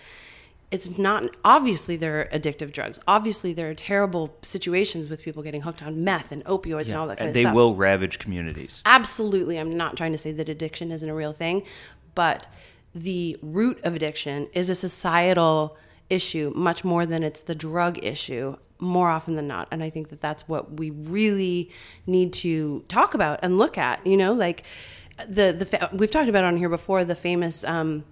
[0.70, 2.98] it's not obviously there are addictive drugs.
[3.08, 7.06] Obviously, there are terrible situations with people getting hooked on meth and opioids and all
[7.08, 7.52] that kind And of they stuff.
[7.52, 8.82] They will ravage communities.
[8.86, 9.58] Absolutely.
[9.58, 11.64] I'm not trying to say that addiction isn't a real thing,
[12.14, 12.46] but
[12.94, 15.76] the root of addiction is a societal
[16.08, 20.08] issue much more than it's the drug issue more often than not and i think
[20.08, 21.70] that that's what we really
[22.06, 24.64] need to talk about and look at you know like
[25.28, 28.04] the the fa- we've talked about on here before the famous um,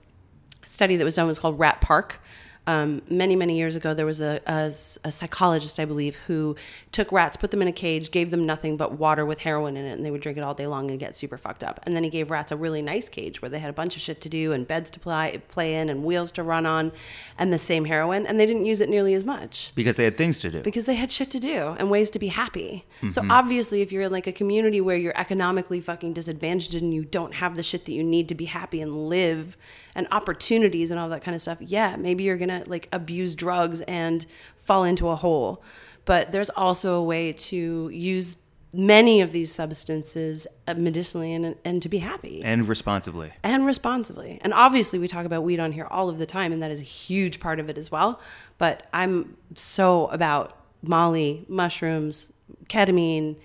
[0.69, 2.21] study that was done was called Rat Park.
[2.69, 4.65] Um, many, many years ago, there was a, a,
[5.09, 6.55] a psychologist, I believe, who
[6.93, 9.87] took rats, put them in a cage, gave them nothing but water with heroin in
[9.87, 11.81] it, and they would drink it all day long and get super fucked up.
[11.85, 14.03] And then he gave rats a really nice cage where they had a bunch of
[14.03, 16.93] shit to do and beds to play, play in and wheels to run on
[17.39, 20.19] and the same heroin, and they didn't use it nearly as much Because they had
[20.19, 20.61] things to do.
[20.61, 22.85] because they had shit to do and ways to be happy.
[23.09, 23.31] So Mm-hmm.
[23.31, 27.33] obviously, if you're in like a community where you're economically fucking disadvantaged and you don't
[27.35, 29.57] have the shit that you need to be happy and live
[29.95, 34.27] and opportunities and all that kind of stuff, yeah, maybe you're like abuse drugs and
[34.57, 35.63] fall into a hole.
[36.05, 38.37] But there's also a way to use
[38.73, 43.33] many of these substances uh, medicinally and, and to be happy and responsibly.
[43.43, 44.39] and responsibly.
[44.43, 46.81] And obviously, we talk about weed on here all of the time, and that is
[46.81, 48.21] a huge part of it as well.
[48.59, 52.33] But I'm so about Molly, mushrooms,
[52.69, 53.37] ketamine,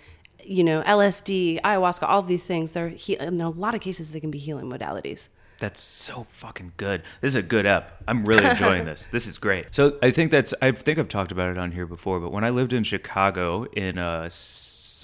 [0.44, 2.74] you know, LSD, ayahuasca, all of these things.
[2.74, 5.30] They're he- in a lot of cases they can be healing modalities.
[5.64, 7.04] That's so fucking good.
[7.22, 8.04] This is a good ep.
[8.06, 9.06] I'm really enjoying this.
[9.14, 9.74] This is great.
[9.74, 10.54] So I think that's.
[10.62, 12.20] I think I've talked about it on here before.
[12.20, 14.30] But when I lived in Chicago, in a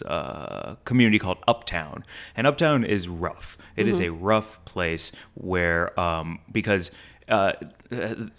[0.06, 2.04] uh, community called Uptown,
[2.36, 3.58] and Uptown is rough.
[3.78, 6.91] It is a rough place where um, because.
[7.30, 7.54] Uh,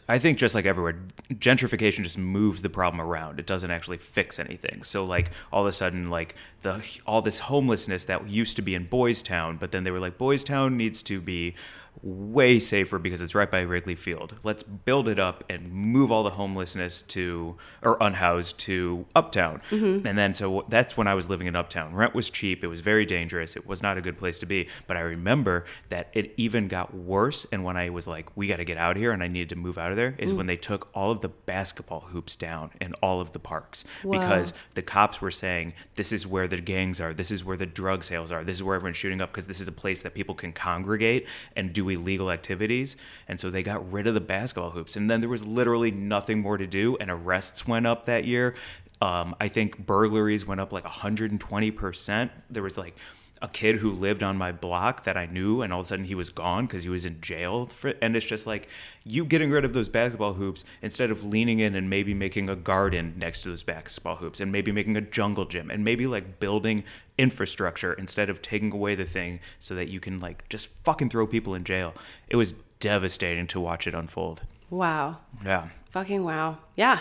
[0.09, 0.97] I think just like everywhere,
[1.33, 3.39] gentrification just moves the problem around.
[3.39, 4.83] It doesn't actually fix anything.
[4.83, 8.75] So like all of a sudden, like the all this homelessness that used to be
[8.75, 11.55] in Boys Town, but then they were like Boys Town needs to be
[12.03, 14.35] way safer because it's right by Wrigley Field.
[14.43, 19.61] Let's build it up and move all the homelessness to or unhoused to Uptown.
[19.71, 20.07] Mm-hmm.
[20.07, 21.95] And then so that's when I was living in Uptown.
[21.95, 22.65] Rent was cheap.
[22.65, 23.55] It was very dangerous.
[23.55, 24.69] It was not a good place to be.
[24.87, 27.47] But I remember that it even got worse.
[27.53, 29.51] And when I was like, we got to get out of here, and I needed
[29.51, 30.37] to move out of there is Mm.
[30.39, 34.19] when they took all of the basketball hoops down in all of the parks Wow.
[34.21, 37.67] because the cops were saying this is where the gangs are, this is where the
[37.67, 40.15] drug sales are, this is where everyone's shooting up because this is a place that
[40.15, 41.27] people can congregate
[41.57, 42.97] and do illegal activities.
[43.29, 44.97] And so they got rid of the basketball hoops.
[44.97, 48.55] And then there was literally nothing more to do, and arrests went up that year.
[49.03, 52.31] Um, I think burglaries went up like 120%.
[52.51, 52.97] There was like
[53.43, 56.05] a kid who lived on my block that I knew, and all of a sudden
[56.05, 57.67] he was gone because he was in jail.
[57.67, 58.69] For, and it's just like
[59.05, 62.57] you getting rid of those basketball hoops instead of leaning in and maybe making a
[62.57, 66.39] garden next to those basketball hoops, and maybe making a jungle gym, and maybe like
[66.39, 66.85] building
[67.17, 71.27] infrastructure instead of taking away the thing so that you can like just fucking throw
[71.27, 71.95] people in jail.
[72.29, 74.43] It was devastating to watch it unfold.
[74.71, 75.19] Wow.
[75.45, 75.69] Yeah.
[75.91, 76.59] Fucking wow.
[76.77, 77.01] Yeah,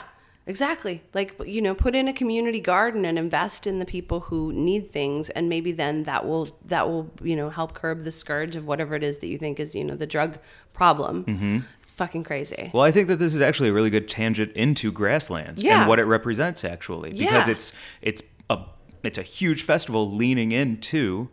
[0.49, 1.01] exactly.
[1.13, 4.89] Like, you know, put in a community garden and invest in the people who need
[4.89, 5.29] things.
[5.29, 8.95] And maybe then that will, that will, you know, help curb the scourge of whatever
[8.95, 10.39] it is that you think is, you know, the drug
[10.73, 11.23] problem.
[11.25, 11.57] Mm-hmm.
[11.95, 12.71] Fucking crazy.
[12.73, 15.81] Well, I think that this is actually a really good tangent into grasslands Yeah.
[15.81, 17.51] and what it represents actually because Yeah.
[17.51, 18.59] it's it's a
[19.03, 21.29] it's a huge festival leaning into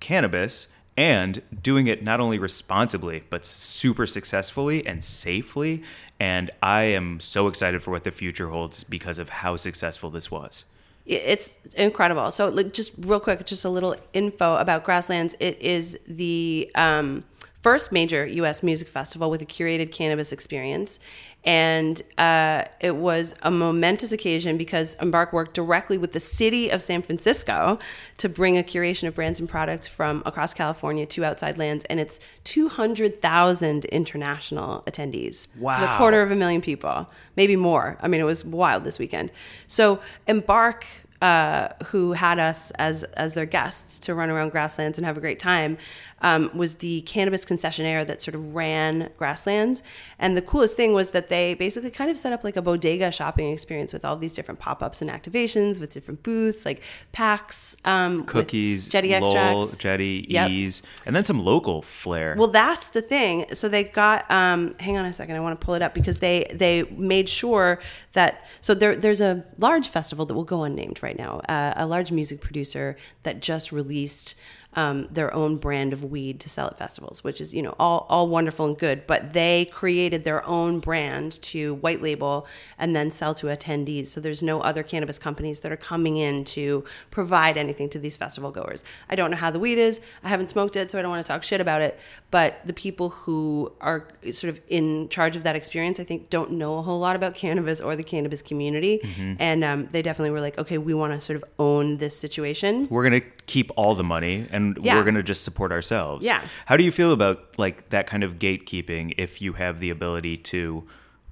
[0.00, 5.80] cannabis and doing it not only responsibly but super successfully and safely
[6.18, 10.28] and I am so excited for what the future holds because of how successful this
[10.28, 10.64] was.
[11.06, 12.30] It's incredible.
[12.32, 15.34] So, just real quick, just a little info about Grasslands.
[15.40, 17.24] It is the um,
[17.68, 18.62] first major U.S.
[18.62, 20.98] music festival with a curated cannabis experience.
[21.44, 26.80] And uh, it was a momentous occasion because Embark worked directly with the city of
[26.80, 27.78] San Francisco
[28.16, 31.84] to bring a curation of brands and products from across California to outside lands.
[31.90, 35.46] And it's 200,000 international attendees.
[35.82, 37.98] It's a quarter of a million people, maybe more.
[38.00, 39.30] I mean, it was wild this weekend.
[39.66, 40.86] So Embark,
[41.20, 45.20] uh, who had us as as their guests to run around grasslands and have a
[45.20, 45.76] great time,
[46.22, 49.82] um, was the cannabis concessionaire that sort of ran grasslands.
[50.18, 53.10] And the coolest thing was that they basically kind of set up like a bodega
[53.12, 57.76] shopping experience with all these different pop ups and activations with different booths, like Pax,
[57.84, 60.50] um, Cookies, jetty Lowell, extracts, Jetty, Yep.
[60.50, 62.34] Eaze, and then some local flair.
[62.36, 63.46] well, that's the thing.
[63.54, 64.28] So they got.
[64.30, 65.36] Um, hang on a second.
[65.36, 67.80] I want to pull it up because they they made sure
[68.14, 68.44] that.
[68.60, 71.38] So there there's a large festival that will go unnamed right now.
[71.48, 74.34] Uh, a large music producer that just released.
[74.74, 78.06] Um, their own brand of weed to sell at festivals, which is you know all
[78.10, 79.06] all wonderful and good.
[79.06, 82.46] But they created their own brand to white label
[82.78, 84.08] and then sell to attendees.
[84.08, 88.16] So there's no other cannabis companies that are coming in to provide anything to these
[88.18, 88.84] festival goers.
[89.08, 90.00] I don't know how the weed is.
[90.22, 91.98] I haven't smoked it, so I don't want to talk shit about it.
[92.30, 96.52] But the people who are sort of in charge of that experience, I think, don't
[96.52, 99.00] know a whole lot about cannabis or the cannabis community.
[99.40, 102.86] And um, they definitely were like, okay, we want to sort of own this situation.
[102.90, 104.94] we're gonna keep all the money and Yeah.
[104.94, 106.24] we're gonna just support ourselves.
[106.24, 106.42] Yeah.
[106.66, 110.36] How do you feel about like that kind of gatekeeping if you have the ability
[110.52, 110.84] to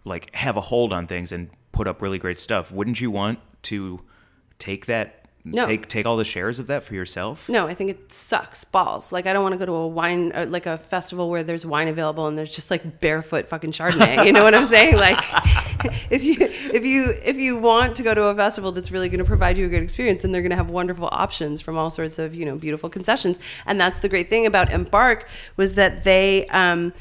[0.05, 2.73] like have a hold on things and put up really great stuff?
[2.73, 4.01] Wouldn't you want to
[4.59, 5.65] take that No.
[5.65, 7.49] take take all the shares of that for yourself?
[7.49, 9.13] No, I think it sucks balls.
[9.13, 11.65] Like I don't want to go to a wine uh, like a festival where there's
[11.65, 14.27] wine available and there's just like barefoot fucking Chardonnay.
[14.27, 14.97] You know what I'm saying?
[14.97, 15.19] Like
[16.11, 19.19] if you if you if you want to go to a festival that's really going
[19.21, 21.91] to provide you a good experience, then they're going to have wonderful options from all
[21.91, 23.39] sorts of you know beautiful concessions.
[23.67, 26.47] And that's the great thing about Embark was that they.
[26.49, 26.93] Um,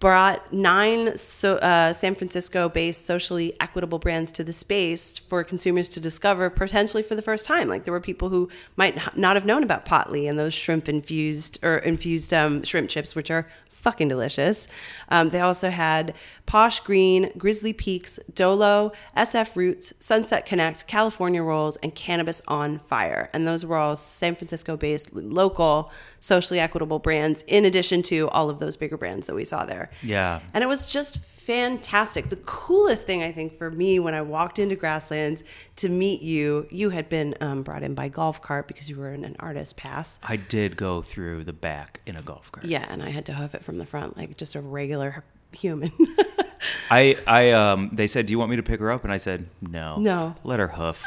[0.00, 5.88] brought nine so, uh, San Francisco based socially equitable brands to the space for consumers
[5.90, 7.68] to discover potentially for the first time.
[7.68, 11.58] Like there were people who might not have known about Potli and those shrimp infused
[11.62, 13.46] or infused um, shrimp chips, which are
[13.86, 14.66] fucking delicious.
[15.10, 16.14] Um, they also had
[16.46, 23.30] Posh Green, Grizzly Peaks, Dolo, SF Roots, Sunset Connect, California Rolls, and Cannabis on Fire.
[23.32, 28.50] And those were all San Francisco based, local, socially equitable brands, in addition to all
[28.50, 29.90] of those bigger brands that we saw there.
[30.02, 30.40] Yeah.
[30.54, 32.28] And it was just fantastic.
[32.28, 35.44] The coolest thing I think for me when I walked into Grasslands
[35.76, 39.12] to meet you, you had been um, brought in by golf cart because you were
[39.12, 40.18] in an artist pass.
[40.22, 42.66] I did go through the back in a golf cart.
[42.66, 45.92] Yeah, and I had to hoof it from the front like just a regular human.
[46.90, 49.18] I I um they said, "Do you want me to pick her up?" And I
[49.18, 49.96] said, "No.
[49.98, 50.34] No.
[50.42, 51.04] Let her hoof."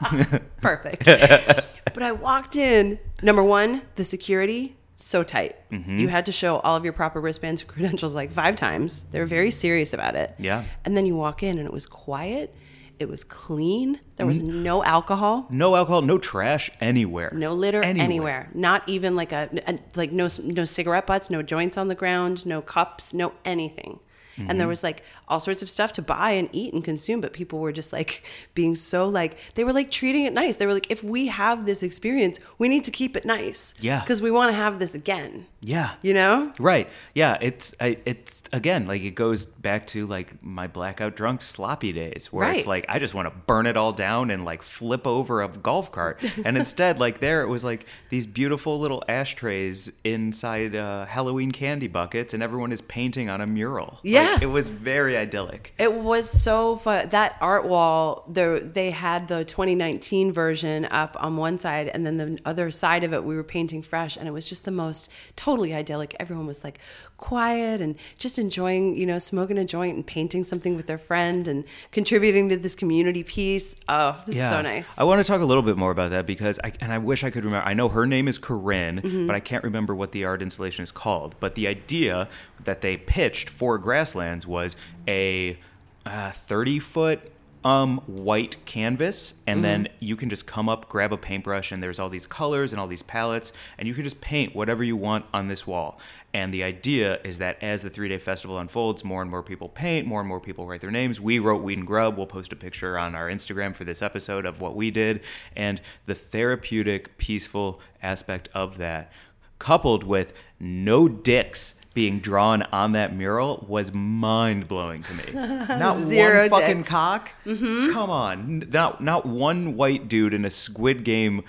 [0.60, 1.04] Perfect.
[1.84, 2.98] but I walked in.
[3.22, 5.54] Number one, the security so tight.
[5.70, 6.00] Mm-hmm.
[6.00, 9.04] You had to show all of your proper wristbands and credentials like five times.
[9.12, 10.34] They were very serious about it.
[10.38, 10.64] Yeah.
[10.84, 12.52] And then you walk in and it was quiet
[12.98, 14.00] It was clean.
[14.16, 17.30] There was no alcohol, No alcohol, no trash anywhere.
[17.32, 18.04] no litter Anywhere.
[18.04, 18.50] anywhere.
[18.54, 22.44] Not even like a, a like no no cigarette butts, no joints on the ground,
[22.44, 24.00] no cups, no anything.
[24.38, 24.58] And Mm-hmm.
[24.58, 27.58] there was like all sorts of stuff to buy and eat and consume, but people
[27.58, 28.22] were just like
[28.54, 30.56] being so like they were like treating it nice.
[30.56, 33.74] They were like, if we have this experience, we need to keep it nice.
[33.80, 34.00] Yeah.
[34.00, 35.46] Because we want to have this again.
[35.60, 35.90] Yeah.
[36.02, 36.52] You know?
[36.60, 36.88] Right.
[37.14, 37.36] Yeah.
[37.40, 42.32] It's I, it's again like it goes back to like my blackout drunk sloppy days
[42.32, 45.42] where it's like I just want to burn it all down and like flip over
[45.42, 46.20] a golf cart.
[46.44, 51.88] And instead, like there, it was like these beautiful little ashtrays inside uh, Halloween candy
[51.88, 53.94] buckets, and everyone is painting on a mural.
[53.94, 54.38] Like, Yeah.
[54.42, 55.74] it was very idyllic.
[55.78, 57.08] It was so fun.
[57.10, 62.16] That art wall, there they had the 2019 version up on one side, and then
[62.16, 65.10] the other side of it, we were painting fresh, and it was just the most
[65.36, 66.14] totally idyllic.
[66.20, 66.78] Everyone was like
[67.18, 71.46] quiet and just enjoying, you know, smoking a joint and painting something with their friend
[71.46, 73.76] and contributing to this community piece.
[73.88, 74.98] Oh, it was so nice.
[74.98, 77.24] I want to talk a little bit more about that because I and I wish
[77.24, 77.66] I could remember.
[77.68, 79.26] I know her name is Corinne, Mm-hmm.
[79.26, 81.34] but I can't remember what the art installation is called.
[81.40, 82.28] But the idea
[82.64, 85.58] that they pitched for Grasslands was a
[86.06, 87.30] uh, thirty foot
[87.68, 89.92] um white canvas and then Mm-hmm.
[90.00, 92.86] you can just come up grab a paintbrush and there's all these colors and all
[92.86, 96.00] these palettes and you can just paint whatever you want on this wall.
[96.32, 99.68] And the idea is that as the three day festival unfolds more and more people
[99.68, 101.20] paint more and more people write their names.
[101.20, 102.16] We wrote weed and grub.
[102.16, 105.20] We'll post a picture on our instagram for this episode of what we did.
[105.54, 109.12] And the therapeutic peaceful aspect of that
[109.58, 115.32] coupled with no dicks being drawn on that mural was mind blowing to me.
[115.68, 116.88] Not one fucking dicks.
[116.88, 117.30] cock.
[117.44, 121.42] Come on, not not one white dude in a Squid Game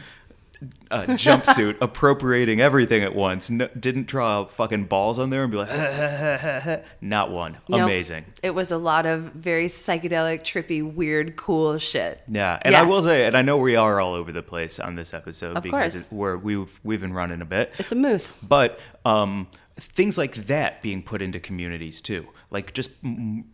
[0.92, 3.50] uh, jumpsuit appropriating everything at once.
[3.50, 7.58] No, didn't draw fucking balls on there and be like, not one.
[7.70, 7.82] Nope.
[7.82, 8.26] Amazing.
[8.44, 12.22] It was a lot of very psychedelic, trippy, weird, cool shit.
[12.28, 12.82] Yeah, and Yeah.
[12.82, 15.58] I will say, and I know we are all over the place on this episode
[15.58, 16.08] Of because course.
[16.08, 17.74] it, we're, we've we've been running a bit.
[17.78, 18.40] It's a moose.
[18.42, 19.48] but um,
[19.82, 22.28] things like that being put into communities too.
[22.52, 22.92] Like just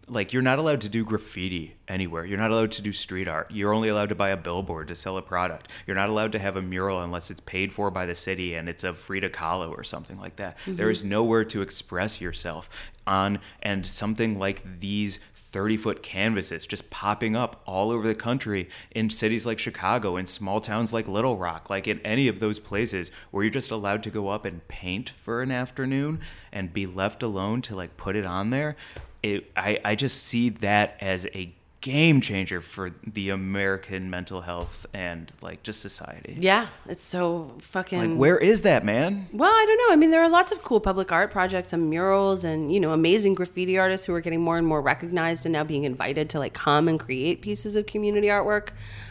[0.08, 2.26] like you're not allowed to do graffiti anywhere.
[2.26, 3.52] You're not allowed to do street art.
[3.52, 5.70] You're only allowed to buy a billboard to sell a product.
[5.86, 8.68] You're not allowed to have a mural unless it's paid for by the city and
[8.68, 10.58] it's of frida kahlo or something like that.
[10.66, 10.92] There mm-hmm.
[10.92, 12.70] is nowhere to express yourself
[13.08, 18.68] on and something like these 30 foot canvases just popping up all over the country
[18.92, 22.60] in cities like Chicago, in small towns like Little Rock, like in any of those
[22.60, 26.20] places where you're just allowed to go up and paint for an afternoon
[26.52, 28.76] and be left alone to like put it on there.
[29.24, 31.54] It, I, I just see that as a
[31.86, 36.36] game changer for the American mental health and like just society.
[36.40, 38.00] Yeah, it's so fucking.
[38.00, 39.30] Like, where is that, man?
[39.32, 39.94] Well, I don't know.
[39.94, 42.92] I mean, there are lots of cool public art projects and murals and, you know,
[42.92, 46.40] amazing graffiti artists who are getting more and more recognized and now being invited to
[46.40, 48.70] like come and create pieces of community artwork.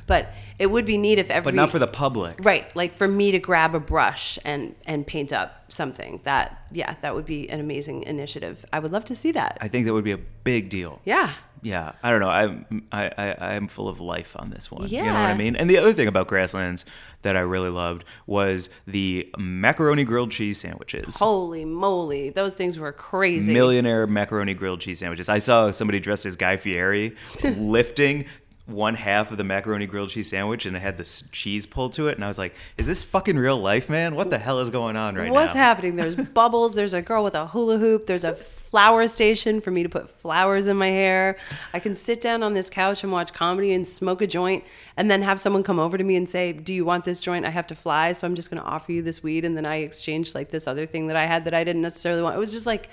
[0.09, 2.41] But it would be neat if every But not for the public.
[2.43, 6.20] Right, like for me to grab a brush and and paint up something.
[6.25, 8.66] That yeah, that would be an amazing initiative.
[8.72, 9.59] I would love to see that.
[9.61, 11.01] I think that would be a big deal.
[11.05, 11.35] yeah.
[11.64, 12.28] Yeah, I don't know.
[12.28, 14.86] I'm I, I I'm full of life on this one.
[14.86, 15.00] Yeah.
[15.00, 15.56] You know what I mean?
[15.56, 16.84] And the other thing about Grasslands
[17.22, 21.16] that I really loved was the macaroni grilled cheese sandwiches.
[21.16, 23.54] Holy moly, those things were crazy.
[23.54, 25.30] Millionaire macaroni grilled cheese sandwiches.
[25.30, 27.16] I saw somebody dressed as Guy Fieri
[27.56, 28.26] lifting
[28.66, 32.08] one half of the macaroni grilled cheese sandwich and it had this cheese pulled to
[32.08, 34.14] it and I was like, is this fucking real life, man?
[34.14, 35.40] What the hell is going on right What's now?
[35.48, 35.96] What's happening?
[35.96, 36.74] There's bubbles.
[36.74, 38.06] There's a girl with a hula hoop.
[38.06, 41.36] There's a flower station for me to put flowers in my hair.
[41.74, 44.64] I can sit down on this couch and watch comedy and smoke a joint
[44.96, 47.44] and then have someone come over to me and say, Do you want this joint?
[47.44, 48.14] I have to fly.
[48.14, 49.44] So I'm just going to offer you this weed.
[49.44, 52.22] And then I exchanged like this other thing that I had that I didn't necessarily
[52.22, 52.34] want.
[52.34, 52.88] It was just like,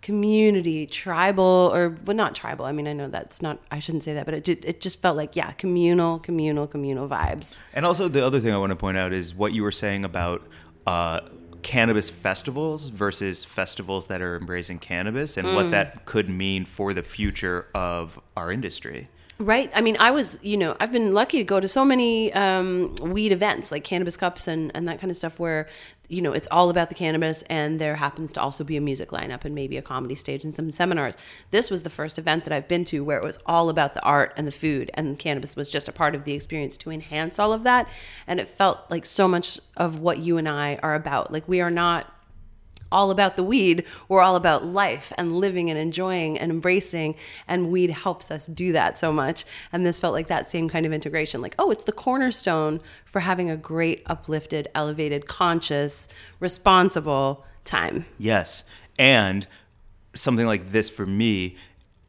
[0.00, 4.14] community tribal or well not tribal i mean i know that's not i shouldn't say
[4.14, 8.24] that but it, it just felt like yeah communal communal communal vibes And also, the
[8.24, 10.42] other thing I want to point out is what you were saying about
[10.86, 11.20] uh,
[11.62, 15.54] cannabis festivals versus festivals that are embracing cannabis and Mm.
[15.54, 19.08] what that could mean for the future of our industry.
[19.40, 19.70] Right.
[19.72, 22.92] I mean, I was, you know, I've been lucky to go to so many um,
[22.96, 25.68] weed events like cannabis cups and, and that kind of stuff where,
[26.08, 29.10] you know, it's all about the cannabis and there happens to also be a music
[29.10, 31.16] lineup and maybe a comedy stage and some seminars.
[31.52, 34.02] This was the first event that I've been to where it was all about the
[34.02, 37.38] art and the food and cannabis was just a part of the experience to enhance
[37.38, 37.88] all of that.
[38.26, 41.32] And it felt like so much of what you and I are about.
[41.32, 42.12] Like we are not
[42.90, 43.84] all about the weed.
[44.08, 47.14] We're all about life and living and enjoying and embracing.
[47.46, 49.44] And weed helps us do that so much.
[49.72, 53.20] And this felt like that same kind of integration like, oh, it's the cornerstone for
[53.20, 56.08] having a great, uplifted, elevated, conscious,
[56.40, 58.06] responsible time.
[58.18, 58.64] Yes.
[58.98, 59.46] And
[60.14, 61.56] something like this for me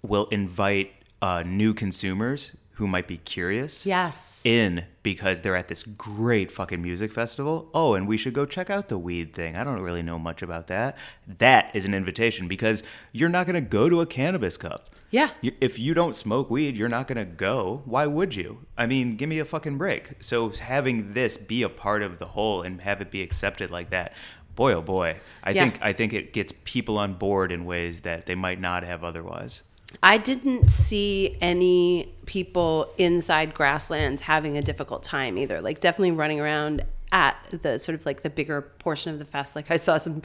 [0.01, 4.39] will invite uh, new consumers who might be curious Yes.
[4.45, 7.69] in because they're at this great fucking music festival.
[7.73, 9.57] Oh, and we should go check out the weed thing.
[9.57, 10.97] I don't really know much about that.
[11.27, 14.89] That is an invitation because you're not going to go to a cannabis cup.
[15.11, 15.31] Yeah.
[15.41, 17.81] If you don't smoke weed, you're not going to go.
[17.83, 18.59] Why would you?
[18.77, 20.11] I mean, give me a fucking break.
[20.21, 23.89] So having this be a part of the whole and have it be accepted like
[23.89, 24.13] that,
[24.55, 25.63] boy oh boy, I Yeah.
[25.63, 29.03] think I think it gets people on board in ways that they might not have
[29.03, 29.63] otherwise.
[30.03, 35.61] I didn't see any people inside grasslands having a difficult time either.
[35.61, 39.55] Like definitely running around at the sort of like the bigger portion of the fest.
[39.55, 40.21] Like I saw some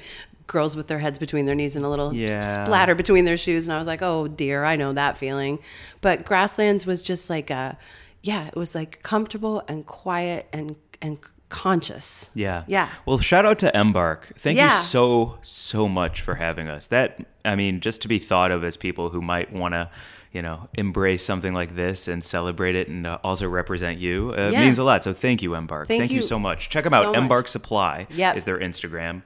[0.47, 2.65] girls with their heads between their knees and a little Yeah.
[2.65, 5.59] splatter between their shoes, and I was like, oh dear, I know that feeling.
[6.03, 7.79] But grasslands was just like a,
[8.23, 11.19] yeah, it was like comfortable and quiet and and
[11.49, 12.31] conscious.
[12.35, 12.65] Yeah.
[12.67, 12.89] Yeah.
[13.07, 14.33] Well, shout out to Embark.
[14.39, 14.71] Thank Yeah.
[14.75, 16.87] you so, so much for having us.
[16.87, 19.89] That, I mean, just to be thought of as people who might want to,
[20.33, 24.51] you know, embrace something like this and celebrate it and uh, also represent you uh,
[24.53, 24.65] Yeah.
[24.65, 25.05] means a lot.
[25.05, 25.87] So thank you, Embark.
[25.89, 26.17] Thank you.
[26.17, 26.69] you so much.
[26.71, 27.07] Check them so out.
[27.13, 27.17] much.
[27.19, 28.37] Embark Supply Yep.
[28.37, 29.23] is their Instagram.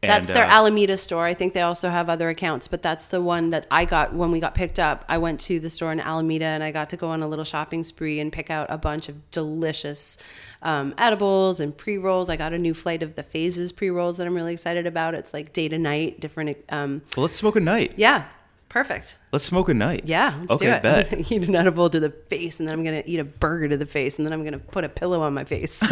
[0.00, 1.26] That's And, their uh, Alameda store.
[1.26, 4.30] I think they also have other accounts, but that's the one that I got when
[4.30, 5.04] we got picked up.
[5.08, 7.44] I went to the store in Alameda and I got to go on a little
[7.44, 10.16] shopping spree and pick out a bunch of delicious
[10.62, 12.30] um, edibles and pre rolls.
[12.30, 15.14] I got a new flight of the Phases pre rolls that I'm really excited about.
[15.14, 16.56] It's like day to night, different.
[16.70, 17.94] Um, Well, let's smoke a night.
[17.96, 18.26] yeah,
[18.68, 19.18] perfect.
[19.32, 20.02] Let's smoke a night.
[20.06, 20.82] Yeah, let's okay, do it.
[20.84, 21.06] bet.
[21.06, 23.68] I'm gonna eat an edible to the face, and then I'm gonna eat a burger
[23.68, 25.80] to the face, and then I'm gonna put a pillow on my face.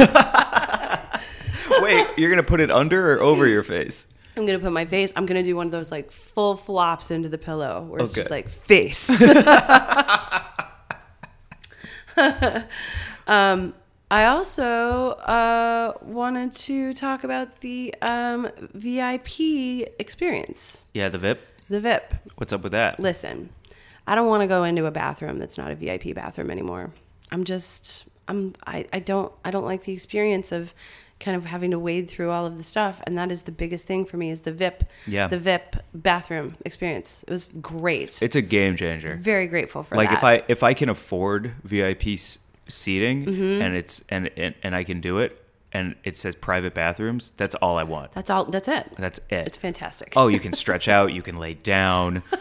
[1.81, 4.07] Wait, you're going to put it under or over your face?
[4.37, 5.15] I'm gonna put my face.
[5.17, 8.31] I'm gonna do one of those like full flops into the pillow, where it's just
[8.31, 9.09] like face.
[13.27, 13.75] um,
[14.11, 21.41] I also uh, wanted to talk about the um, VIP experience, Yeah, the VIP.
[21.69, 22.15] the VIP.
[22.37, 23.01] What's up with that?
[23.01, 23.49] Listen,
[24.07, 26.93] I don't want to go into a bathroom that's not a VIP bathroom anymore.
[27.33, 30.73] I'm just I'm I, I don't I don't like the experience of
[31.19, 33.87] kind of having to wade through all of the stuff and that is the biggest
[33.87, 35.29] thing for me is the VIP Yeah.
[35.29, 37.25] the VIP bathroom experience.
[37.27, 38.21] It was great.
[38.23, 39.17] It's a game changer.
[39.17, 39.97] Very grateful for that.
[39.97, 40.19] like that.
[40.19, 42.19] if I if I can afford VIP
[42.69, 43.63] seating Mm-hmm.
[43.63, 45.43] and it's and, and and I can do it
[45.73, 48.13] and it says private bathrooms, that's all I want.
[48.13, 48.87] that's all that's it.
[48.99, 49.47] That's it.
[49.47, 50.13] It's fantastic.
[50.17, 52.23] Oh, you can stretch out, you can lay down.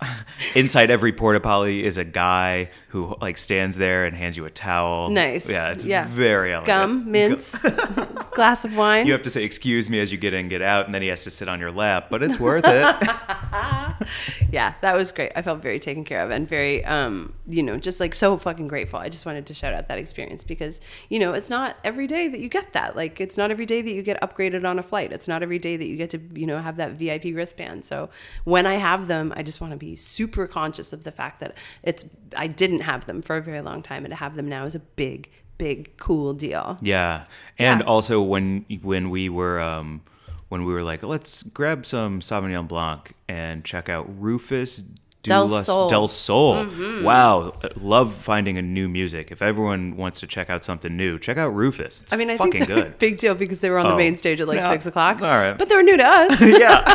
[0.54, 4.50] Inside every porta potty is a guy who like stands there and hands you a
[4.50, 5.10] towel.
[5.10, 5.48] Nice.
[5.48, 6.06] Yeah, it's Yeah.
[6.06, 6.66] very elegant.
[6.66, 7.58] Gum, mints,
[8.34, 9.04] glass of wine.
[9.04, 11.08] You have to say excuse me as you get in, get out, and then he
[11.08, 12.96] has to sit on your lap, but it's worth it.
[14.52, 15.32] yeah, that was great.
[15.34, 18.68] I felt very taken care of and very, um, you know, just like so fucking
[18.68, 19.00] grateful.
[19.00, 22.28] I just wanted to shout out that experience because, you know, it's not every day
[22.28, 22.94] that you get that.
[22.94, 25.12] Like, it's not every day that you get upgraded on a flight.
[25.12, 27.84] It's not every day that you get to, you know, have that VIP wristband.
[27.84, 28.08] So
[28.44, 31.56] when I have them, I just want to be super conscious of the fact that
[31.82, 32.04] it's,
[32.36, 34.74] I didn't have them for a very long time and to have them now is
[34.74, 35.28] a big,
[35.58, 36.78] big, cool deal.
[36.80, 37.24] Yeah,
[37.58, 37.86] and Yeah.
[37.86, 40.00] also when when we were um,
[40.48, 44.82] when we were like, let's grab some Sauvignon Blanc and check out Rufus
[45.22, 45.88] Del Sol.
[45.88, 46.66] Del Sol.
[46.66, 47.02] Mm-hmm.
[47.02, 49.30] Wow, love finding a new music.
[49.32, 52.02] If everyone wants to check out something new, check out Rufus.
[52.02, 52.98] It's I mean, I fucking think good.
[53.06, 53.96] big deal because they were on the Oh.
[53.96, 54.70] main stage at like No.
[54.70, 55.22] six o'clock.
[55.22, 55.56] All right.
[55.56, 56.40] But they were new to us.
[56.42, 56.94] yeah,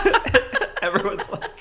[0.83, 1.58] everyone's like.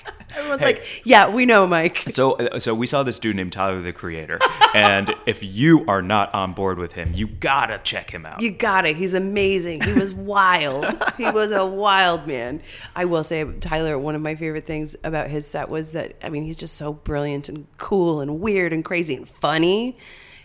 [0.53, 0.67] Everyone's Hey.
[0.83, 2.05] like, yeah, we know, Mike.
[2.11, 4.39] So, uh, so we saw this dude named Tyler the Creator,
[4.75, 8.41] and if you are not on board with him, you gotta check him out.
[8.41, 8.97] You got it.
[8.97, 9.83] He's amazing.
[9.83, 10.87] He was wild.
[11.17, 12.61] he was a wild man.
[12.97, 16.29] I will say, Tyler, one of my favorite things about his set was that, I
[16.29, 19.99] mean, he's just so brilliant and cool and weird and crazy and funny.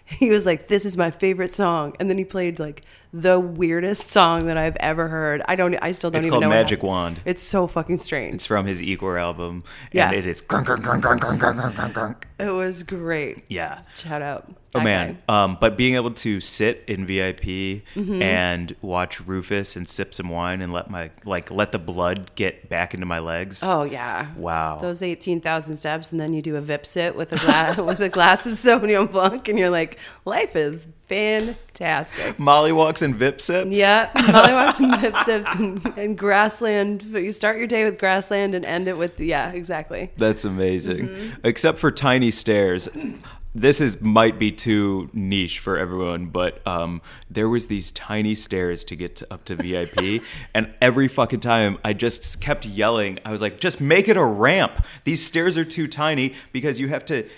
[0.05, 1.95] He was like, This is my favorite song.
[1.99, 2.83] And then he played like
[3.13, 5.43] the weirdest song that I've ever heard.
[5.47, 5.75] I don't.
[5.75, 6.47] I still don't it's even know.
[6.47, 7.21] It's called Magic Wand.
[7.25, 8.35] It's so fucking strange.
[8.35, 9.63] It's from his Igor album.
[9.91, 10.09] Yeah.
[10.09, 12.15] And it is grunk, grunk, grunk, grunk, grunk, grunk, grunk, grunk.
[12.39, 13.45] It was great.
[13.49, 13.81] Yeah.
[13.95, 14.51] Shout out.
[14.75, 15.19] Oh man.
[15.27, 15.43] Guy.
[15.43, 18.21] Um, but being able to sit in VIP mm-hmm.
[18.21, 22.69] and watch Rufus and sip some wine and let my like let the blood get
[22.69, 23.61] back into my legs.
[23.61, 24.33] Oh yeah.
[24.35, 24.79] Wow.
[24.79, 27.99] Those eighteen thousand steps, and then you do a VIP sit with a glass with
[27.99, 32.39] a glass of Sauvignon Blanc, and you're like, life is fantastic.
[32.39, 33.77] Molly walks and Vip sips.
[33.77, 37.05] Yeah, Molly walks and VIP sips and, and grassland.
[37.11, 40.11] But you start your day with grassland and end it with yeah, exactly.
[40.17, 41.09] That's amazing.
[41.09, 41.47] Mm-hmm.
[41.47, 42.89] Except for tiny stairs.
[43.55, 48.83] This is might be too niche for everyone, but um, there was these tiny stairs
[48.85, 50.23] to get to, up to VIP,
[50.55, 53.19] and every fucking time I just kept yelling.
[53.23, 54.83] I was like, "Just make it a ramp.
[55.03, 57.29] These stairs are too tiny because you have to."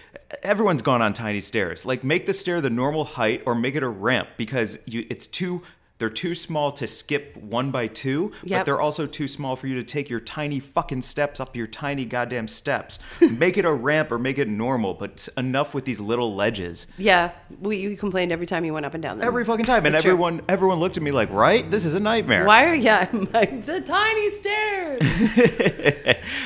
[0.43, 1.85] Everyone's gone on tiny stairs.
[1.85, 5.27] Like, make the stair the normal height, or make it a ramp because you it's
[5.27, 5.61] too
[5.97, 9.75] They're too small to skip one by two, but they're also too small for you
[9.75, 12.99] to take your tiny fucking steps up your tiny goddamn steps.
[13.21, 16.87] make it a ramp or make it normal, but enough with these little ledges.
[16.97, 17.31] Yeah,
[17.61, 19.27] we you complained every time you went up and down them.
[19.27, 20.11] Every fucking time, and It's true.
[20.11, 21.69] everyone everyone looked at me like, "Right?
[21.71, 25.01] This is a nightmare." Why are yeah I'm like the tiny stairs?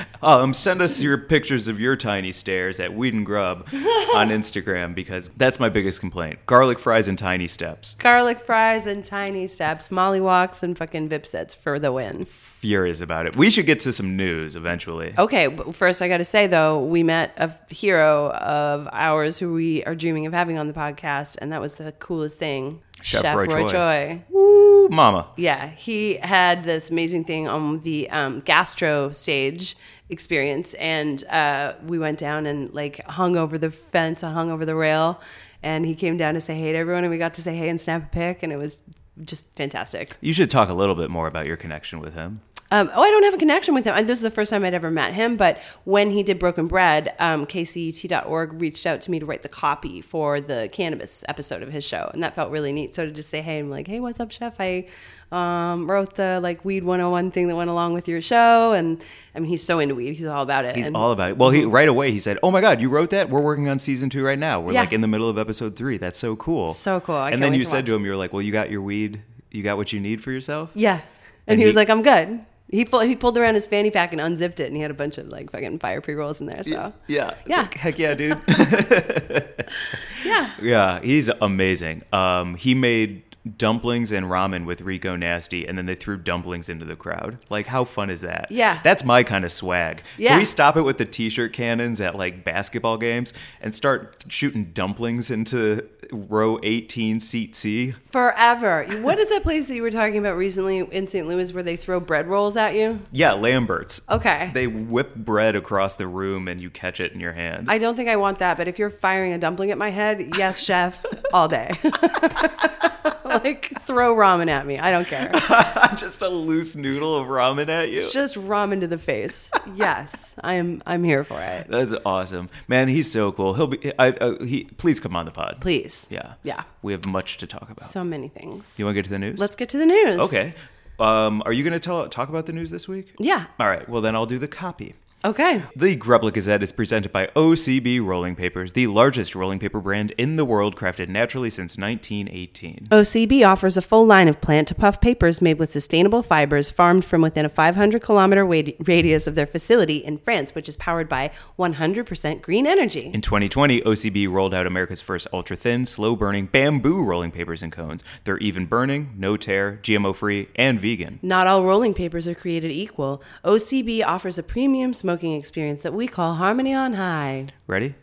[0.21, 3.67] um, send us your pictures of your tiny stairs at Weed and Grub
[4.13, 7.95] on Instagram because that's my biggest complaint: garlic fries and tiny steps.
[7.95, 12.25] Garlic fries and tiny steps, Molly walks and fucking Vip sets for the win.
[12.25, 13.37] Furious about it.
[13.37, 15.13] We should get to some news eventually.
[15.17, 19.53] Okay, but first I got to say though, we met a hero of ours who
[19.53, 22.81] we are dreaming of having on the podcast, and that was the coolest thing.
[23.01, 23.69] Chef Roy Choi.
[23.69, 24.23] Choi.
[24.29, 25.27] Woo, mama.
[25.37, 29.77] Yeah, he had this amazing thing on the um, gastro stage
[30.09, 34.75] experience, and uh, we went down and like hung over the fence, hung over the
[34.75, 35.21] rail,
[35.63, 37.69] and he came down to say hey to everyone, and we got to say hey
[37.69, 38.79] and snap a pic, and it was
[39.25, 40.17] just fantastic.
[40.21, 42.41] You should talk a little bit more about your connection with him.
[42.71, 43.95] Um, oh, I don't have a connection with him.
[43.95, 45.37] I- This is the first time I'd ever met him.
[45.37, 49.49] But when he did Broken Bread, um, KCET.org reached out to me to write the
[49.49, 52.93] copy for the cannabis episode of his show, and that felt really neat.
[52.93, 54.85] So to just say, "Hey," I'm like, "Hey, what's up, chef?" I
[55.31, 59.03] um, wrote the like weed 101 thing that went along with your show, and
[59.35, 60.15] I mean, he's so into weed.
[60.15, 60.75] He's all about it.
[60.75, 61.37] He's and, all about it.
[61.37, 63.29] Well, he right away he said, "Oh my god, you wrote that?
[63.29, 64.59] We're working on season two right now.
[64.59, 64.81] We're Yeah.
[64.81, 65.97] like in the middle of episode three.
[65.97, 66.73] That's so cool.
[66.73, 67.15] So cool.
[67.15, 67.85] I and then you to said watch.
[67.87, 69.21] to him, "You were like, well, you got your weed.
[69.51, 71.03] You got what you need for yourself." yeah, and,
[71.47, 72.39] And he, was like, "I'm good."
[72.71, 74.95] He pulled, he pulled around his fanny pack and unzipped it, and he had a
[74.95, 76.61] bunch of like fucking fire pre rolls in there.
[76.63, 77.33] So Yeah.
[77.47, 77.61] Yeah.
[77.61, 78.37] like, Heck yeah, dude.
[80.25, 82.03] yeah, yeah, he's amazing.
[82.13, 83.23] Um, he made
[83.57, 87.37] dumplings and ramen with Rico Nasty, and then they threw dumplings into the crowd.
[87.49, 88.47] Like, how fun is that?
[88.51, 88.79] Yeah.
[88.83, 90.03] That's my kind of swag.
[90.17, 90.29] Yeah.
[90.29, 94.65] Can we stop it with the t-shirt cannons at like basketball games and start shooting
[94.73, 97.93] dumplings into row 18 seat C?
[98.11, 98.85] forever.
[99.01, 101.27] What is that place that you were talking about recently in St.
[101.27, 102.99] Louis where they throw bread rolls at you?
[103.11, 104.01] Yeah, Lambert's.
[104.09, 104.51] Okay.
[104.53, 107.69] They whip bread across the room and you catch it in your hand.
[107.69, 110.35] I don't think I want that, but if you're firing a dumpling at my head,
[110.37, 111.71] yes, chef, all day.
[113.25, 114.79] like throw ramen at me.
[114.79, 115.31] I don't care.
[115.95, 118.01] Just a loose noodle of ramen at you.
[118.09, 119.51] Just ramen to the face.
[119.75, 120.81] Yes, I'm.
[120.85, 121.67] I'm here for it.
[121.67, 122.87] That's awesome, man.
[122.87, 123.53] He's so cool.
[123.53, 123.91] He'll be.
[123.99, 125.57] I, uh, he please come on the pod.
[125.61, 125.98] Please.
[126.09, 126.33] Yeah.
[126.43, 126.63] Yeah.
[126.81, 127.81] We have much to talk about.
[127.81, 128.75] So many things.
[128.77, 129.39] you want to get to the news?
[129.39, 130.19] Let's get to the news.
[130.19, 130.53] Okay.
[130.99, 133.13] Um, are you going to tell talk about the news this week?
[133.19, 133.45] Yeah.
[133.59, 133.87] All right.
[133.87, 134.95] Well, then I'll do the copy.
[135.25, 135.63] Okay.
[135.75, 140.37] The Grubla Gazette is presented by OCB Rolling Papers, the largest rolling paper brand in
[140.37, 142.87] the world, crafted naturally since 1918.
[142.89, 147.03] OCB offers a full line of plant to puff papers made with sustainable fibers farmed
[147.03, 151.31] from within a 500 kilometer radius of their facility in France, which is powered by
[151.57, 153.11] 100% green energy.
[153.13, 157.73] In 2020, OCB rolled out America's first ultra thin, slow burning bamboo rolling papers and
[157.73, 158.05] cones.
[158.23, 161.19] They're even burning, no tear, GMO free, and vegan.
[161.21, 163.21] Not all rolling papers are created equal.
[163.43, 167.47] OCB offers a premium smoking experience that we call Harmony on High.
[167.65, 167.95] Ready?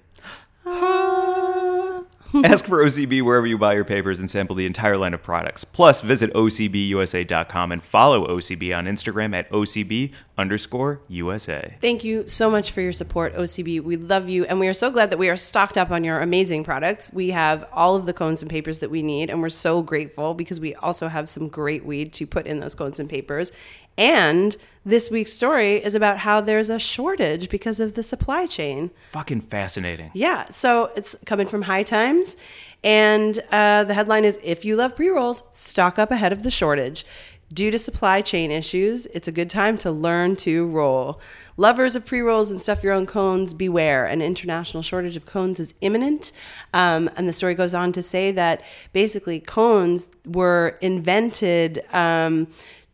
[0.66, 2.02] Ah.
[2.44, 5.62] Ask for OCB wherever you buy your papers and sample the entire line of products.
[5.64, 11.76] Plus, visit OCBUSA.com and follow OCB on Instagram at OCB underscore USA.
[11.80, 13.80] Thank you so much for your support, OCB.
[13.82, 16.20] We love you, and we are so glad that we are stocked up on your
[16.20, 17.12] amazing products.
[17.12, 20.34] We have all of the cones and papers that we need, and we're so grateful
[20.34, 23.52] because we also have some great weed to put in those cones and papers.
[23.98, 28.90] And this week's story is about how there's a shortage because of the supply chain.
[29.10, 30.12] Fucking fascinating.
[30.14, 32.36] Yeah, so it's coming from High Times,
[32.84, 36.50] and uh, the headline is If you love pre rolls, stock up ahead of the
[36.50, 37.04] shortage.
[37.52, 41.20] Due to supply chain issues, it's a good time to learn to roll.
[41.56, 44.04] Lovers of pre rolls and stuff your own cones, beware.
[44.04, 46.32] An international shortage of cones is imminent.
[46.74, 51.84] Um, and the story goes on to say that basically cones were invented.
[51.92, 52.48] Um,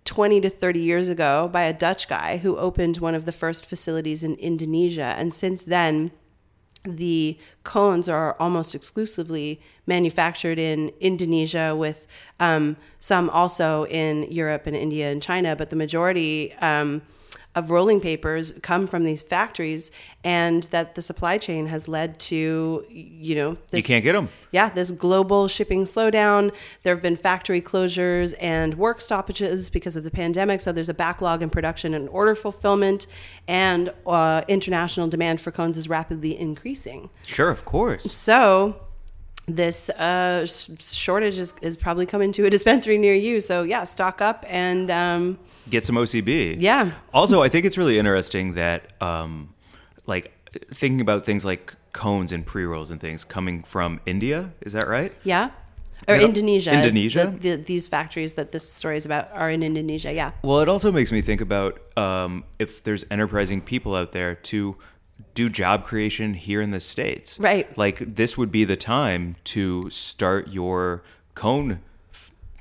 [0.04, 3.66] 20 to 30 years ago by a Dutch guy who opened one of the first
[3.66, 5.14] facilities in Indonesia.
[5.16, 6.10] And since then,
[6.84, 12.06] the cones are almost exclusively manufactured in Indonesia, with
[12.40, 15.54] um, some also in Europe and India and China.
[15.54, 17.02] But the majority um,
[17.54, 19.90] of rolling papers come from these factories,
[20.24, 24.28] and that the supply chain has led to, you know, this You can't get them.
[24.52, 26.52] yeah, this global shipping slowdown.
[26.82, 30.60] There have been factory closures and work stoppages because of the pandemic.
[30.60, 33.06] So there's a backlog in production and order fulfillment,
[33.46, 37.10] and uh, international demand for cones is rapidly increasing.
[37.26, 38.10] Sure, of course.
[38.10, 38.76] So
[39.56, 43.40] this uh, sh- shortage is, is probably coming to a dispensary near you.
[43.40, 45.38] So yeah, stock up and um,
[45.70, 46.56] Get some OCB.
[46.58, 46.90] Yeah.
[47.14, 49.54] Also, I think it's really interesting that, um,
[50.06, 50.32] like,
[50.72, 54.52] thinking about things like cones and pre rolls and things coming from India.
[54.62, 55.12] Is that right?
[55.22, 55.50] yeah.
[56.08, 56.72] or You know, Indonesia.
[56.72, 57.26] Indonesia?
[57.38, 60.12] The, the, these factories that this story is about are in Indonesia.
[60.12, 60.32] Yeah.
[60.42, 64.76] Well, it also makes me think about um, if there's enterprising people out there to
[65.34, 67.38] do job creation here in the states.
[67.40, 67.76] Right.
[67.76, 71.02] Like this would be the time to start your
[71.34, 71.80] cone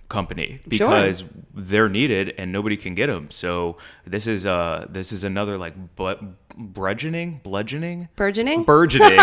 [0.10, 3.32] company because they're needed and nobody can get them.
[3.32, 6.22] So this is uh this is another like but
[6.56, 8.64] bludgeoning, bludgeoning, Burgeoning.
[8.64, 9.18] burgeoning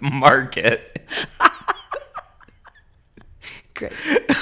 [0.00, 0.86] market
[3.74, 3.92] Great.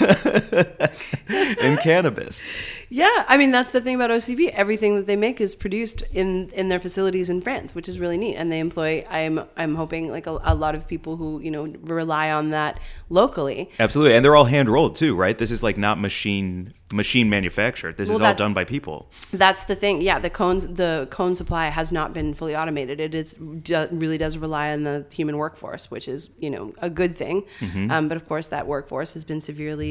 [1.61, 2.45] in cannabis.
[2.89, 4.51] Yeah, I mean that's the thing about OCB.
[4.51, 8.19] Everything that they make is produced in in their facilities in France, which is really
[8.19, 8.37] neat.
[8.37, 9.05] And they employ.
[9.11, 12.81] I'm I'm hoping like a, a lot of people who you know rely on that
[13.11, 13.71] locally.
[13.79, 15.37] Absolutely, and they're all hand rolled too, right?
[15.37, 17.97] This is like not machine machine manufactured.
[17.97, 19.11] This Well, is all done by people.
[19.33, 20.01] That's the thing.
[20.01, 23.01] Yeah, the cones the cone supply has not been fully automated.
[23.01, 26.91] It is do, really does rely on the human workforce, which is you know a
[26.91, 27.45] good thing.
[27.91, 29.88] Um, but of course, that workforce has been severely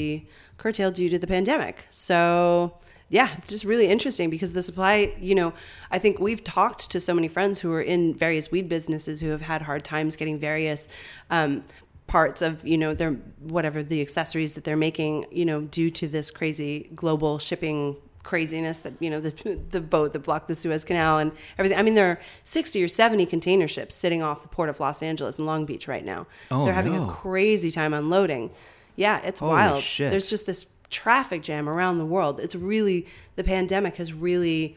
[0.58, 1.86] curtailed due to the pandemic.
[1.90, 2.74] So
[3.10, 5.14] yeah, it's just really interesting because the supply.
[5.20, 5.54] You know,
[5.92, 9.30] I think we've talked to so many friends who are in various weed businesses who
[9.30, 10.88] have had hard times getting various.
[11.30, 11.64] Um,
[12.08, 16.08] parts of you know their whatever the accessories that they're making you know due to
[16.08, 20.84] this crazy global shipping craziness that you know the the boat that blocked the Suez
[20.84, 21.80] Canal and everything.
[21.80, 25.02] I mean, there are sixty or seventy container ships sitting off the port of Los
[25.02, 26.28] Angeles and Long Beach right now.
[26.52, 27.10] Oh, They're having no.
[27.10, 28.52] a crazy time unloading.
[28.98, 29.84] Yeah, it's Holy wild.
[29.84, 30.12] shit.
[30.12, 32.42] There's just this traffic jam around the world.
[32.42, 34.76] It's really the pandemic has really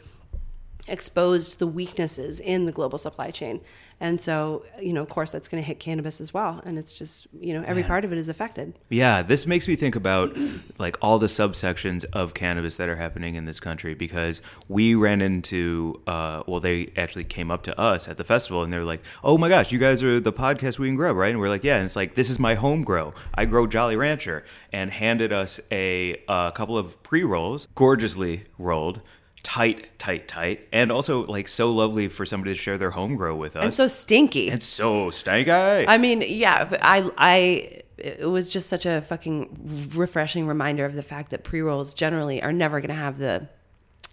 [0.91, 3.61] exposed the weaknesses in the global supply chain.
[4.03, 6.63] And so, you know, of course, that's going to hit cannabis as well.
[6.65, 8.73] And it's just, you know, every part of it is affected.
[8.89, 10.35] Yeah, this makes me think about
[10.79, 15.21] like all the subsections of cannabis that are happening in this country because we ran
[15.21, 19.03] into, uh, well, they actually came up to us at the festival and they're like,
[19.23, 21.63] "Oh my gosh, you guys are the podcast Weed and Grub, right?" And we're like,
[21.65, 23.13] "Yeah." And it's like, "This is my home grow.
[23.35, 29.03] I grow Jolly Rancher," and handed us a, uh couple of pre rolls, gorgeously rolled.
[29.43, 33.35] Tight, tight, tight, and also like so lovely for somebody to share their home grow
[33.35, 33.65] with us.
[33.65, 34.51] And so stinky.
[34.51, 35.85] and so stanky.
[35.89, 41.03] I mean, yeah, I, I, it was just such a fucking refreshing reminder of the
[41.03, 43.49] fact that pre rolls generally are never going to have the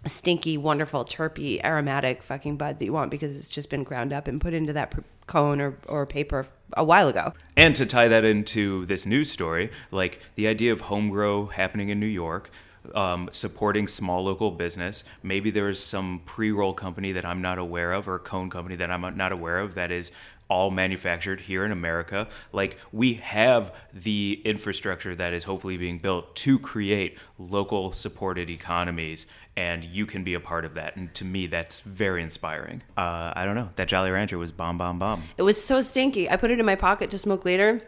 [0.05, 4.27] stinky, wonderful, chirpy, aromatic fucking bud that you want because it's just been ground up
[4.27, 4.93] and put into that
[5.25, 7.33] cone or, or paper a while ago.
[7.55, 11.89] And to tie that into this news story, like the idea of home grow happening
[11.89, 12.51] in New York,
[12.95, 15.03] um, supporting small local business.
[15.23, 18.91] Maybe there's some pre roll company that I'm not aware of, or cone company that
[18.91, 20.11] I'm not aware of that is
[20.49, 22.27] all manufactured here in America.
[22.53, 29.27] Like we have the infrastructure that is hopefully being built to create local supported economies,
[29.55, 30.95] and you can be a part of that.
[30.95, 32.81] And to me, that's very inspiring.
[32.95, 33.69] Uh, I don't know.
[33.75, 35.23] That Jolly Rancher was bomb, bomb, bomb.
[35.37, 36.29] It was so stinky.
[36.29, 37.81] I put it in my pocket to smoke later.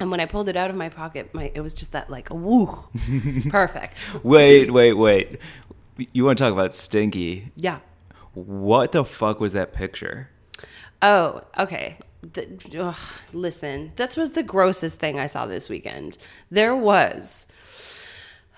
[0.00, 2.30] And when I pulled it out of my pocket, my it was just that like
[2.30, 2.84] woo,
[3.50, 4.08] perfect.
[4.24, 5.38] Wait, wait, wait.
[6.12, 7.52] You want to talk about stinky?
[7.54, 7.80] Yeah.
[8.32, 10.30] What the fuck was that picture?
[11.02, 11.98] Oh, okay.
[12.22, 12.46] The,
[12.78, 12.96] ugh,
[13.32, 16.16] listen, that was the grossest thing I saw this weekend.
[16.50, 17.46] There was,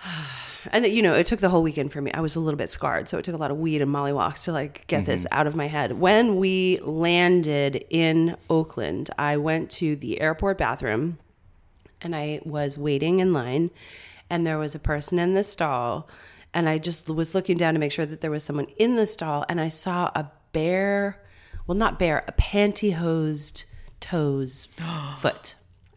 [0.71, 2.13] and you know, it took the whole weekend for me.
[2.13, 4.13] I was a little bit scarred, so it took a lot of weed and molly
[4.13, 5.39] walks to like get this mm-hmm.
[5.39, 5.93] out of my head.
[5.93, 11.19] When we landed in Oakland, I went to the airport bathroom
[12.03, 13.71] and I was waiting in line,
[14.29, 16.09] and there was a person in the stall,
[16.55, 19.07] and I just was looking down to make sure that there was someone in the
[19.07, 21.21] stall, and I saw a bare,
[21.67, 23.65] well, not bare, a pantyhosed
[24.01, 24.69] toes
[25.17, 25.55] foot.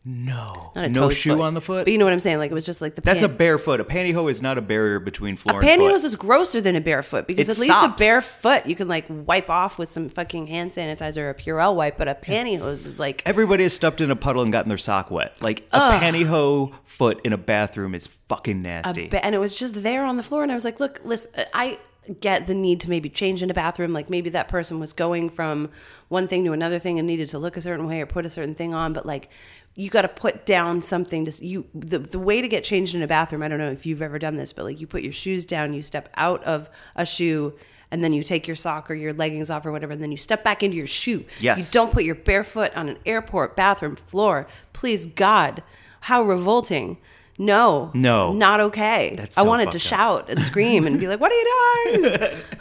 [0.07, 0.71] No.
[0.75, 1.85] Not a no shoe on the foot?
[1.85, 2.37] But you know what I'm saying?
[2.37, 3.79] Like it was just like the That's a barefoot.
[3.79, 6.03] A pantyhose is not a barrier between floor and pantyhose foot.
[6.05, 7.99] is grosser than a barefoot because It's at least sops.
[7.99, 11.75] a barefoot you can like wipe off with some fucking hand sanitizer or a Purell
[11.75, 14.77] wipe, but a pantyhose is like Everybody has stepped in a puddle and gotten their
[14.77, 15.41] sock wet.
[15.41, 19.07] Like a pantyhose foot in a bathroom is fucking nasty.
[19.07, 21.31] ba- and it was just there on the floor and i was like look listen
[21.53, 21.77] i
[22.19, 25.29] get the need to maybe change in a bathroom like maybe that person was going
[25.29, 25.69] from
[26.09, 28.29] one thing to another thing and needed to look a certain way or put a
[28.29, 29.29] certain thing on but like
[29.75, 33.01] you got to put down something to you the, the way to get changed in
[33.01, 35.13] a bathroom i don't know if you've ever done this but like you put your
[35.13, 37.53] shoes down you step out of a shoe
[37.91, 40.17] and then you take your sock or your leggings off or whatever and then you
[40.17, 41.23] step back into your shoe.
[41.39, 41.59] Yes.
[41.59, 44.47] you don't put your bare foot on an airport bathroom floor.
[44.73, 45.63] Please god
[46.01, 46.97] how revolting
[47.37, 48.33] no No.
[48.33, 49.15] not okay.
[49.17, 52.11] That's I wanted to fucked shout and scream and be like, "What are you doing?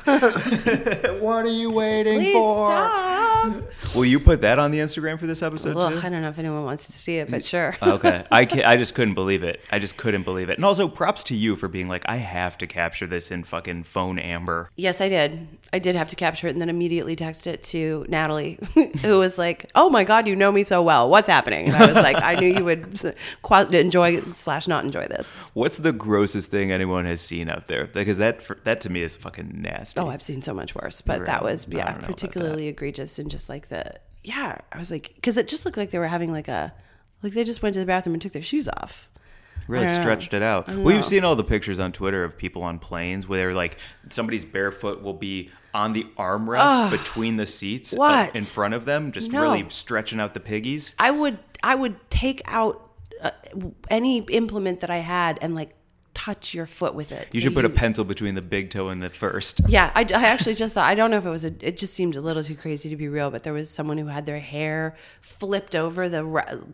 [1.21, 3.15] what are you waiting Please stop!"
[3.95, 5.99] Will you put that on the Instagram for this episode Ugh, too?
[5.99, 7.77] I don't know if anyone wants to see it, but sure.
[7.83, 9.61] okay, I can, I just couldn't believe it.
[9.71, 10.57] I just couldn't believe it.
[10.59, 13.85] And also, props to you for being like, I have to capture this in fucking
[13.85, 14.71] phone amber.
[14.77, 15.47] Yes, I did.
[15.75, 18.59] I did have to capture it and then immediately text it to Natalie,
[19.03, 21.11] who was like, "Oh my god, you know me so well.
[21.11, 23.01] What's happening?" And I was like, "I knew you would
[23.75, 27.87] enjoy slash not enjoy this." What's the grossest thing anyone has seen out there?
[27.87, 29.99] Because that that to me is fucking nasty.
[30.01, 31.27] Oh, I've seen so much worse, but Right.
[31.27, 34.59] that was yeah particularly egregious and just like the yeah.
[34.73, 36.73] I was like, because it just looked like they were having like a
[37.23, 39.09] like they just went to the bathroom and took their shoes off.
[39.69, 40.69] Really I stretched it out.
[40.69, 40.97] I don't Well, know.
[40.99, 43.79] you've seen all the pictures on Twitter of people on planes where they're like
[44.11, 48.37] somebody's barefoot will be on the armrest between the seats uh, What?
[48.37, 49.43] in front of them, just No.
[49.43, 50.95] really stretching out the piggies.
[50.99, 52.91] I would I would take out
[53.23, 53.31] uh,
[53.91, 55.75] any implement that I had and like
[56.25, 57.29] touch your foot with it.
[57.33, 59.61] You So should put a pencil between the big toe and the first.
[59.69, 61.53] Yeah, I, I actually just thought I don't know if it was a.
[61.61, 64.07] It just seemed a little too crazy to be real, but there was someone who
[64.07, 66.23] had their hair flipped over the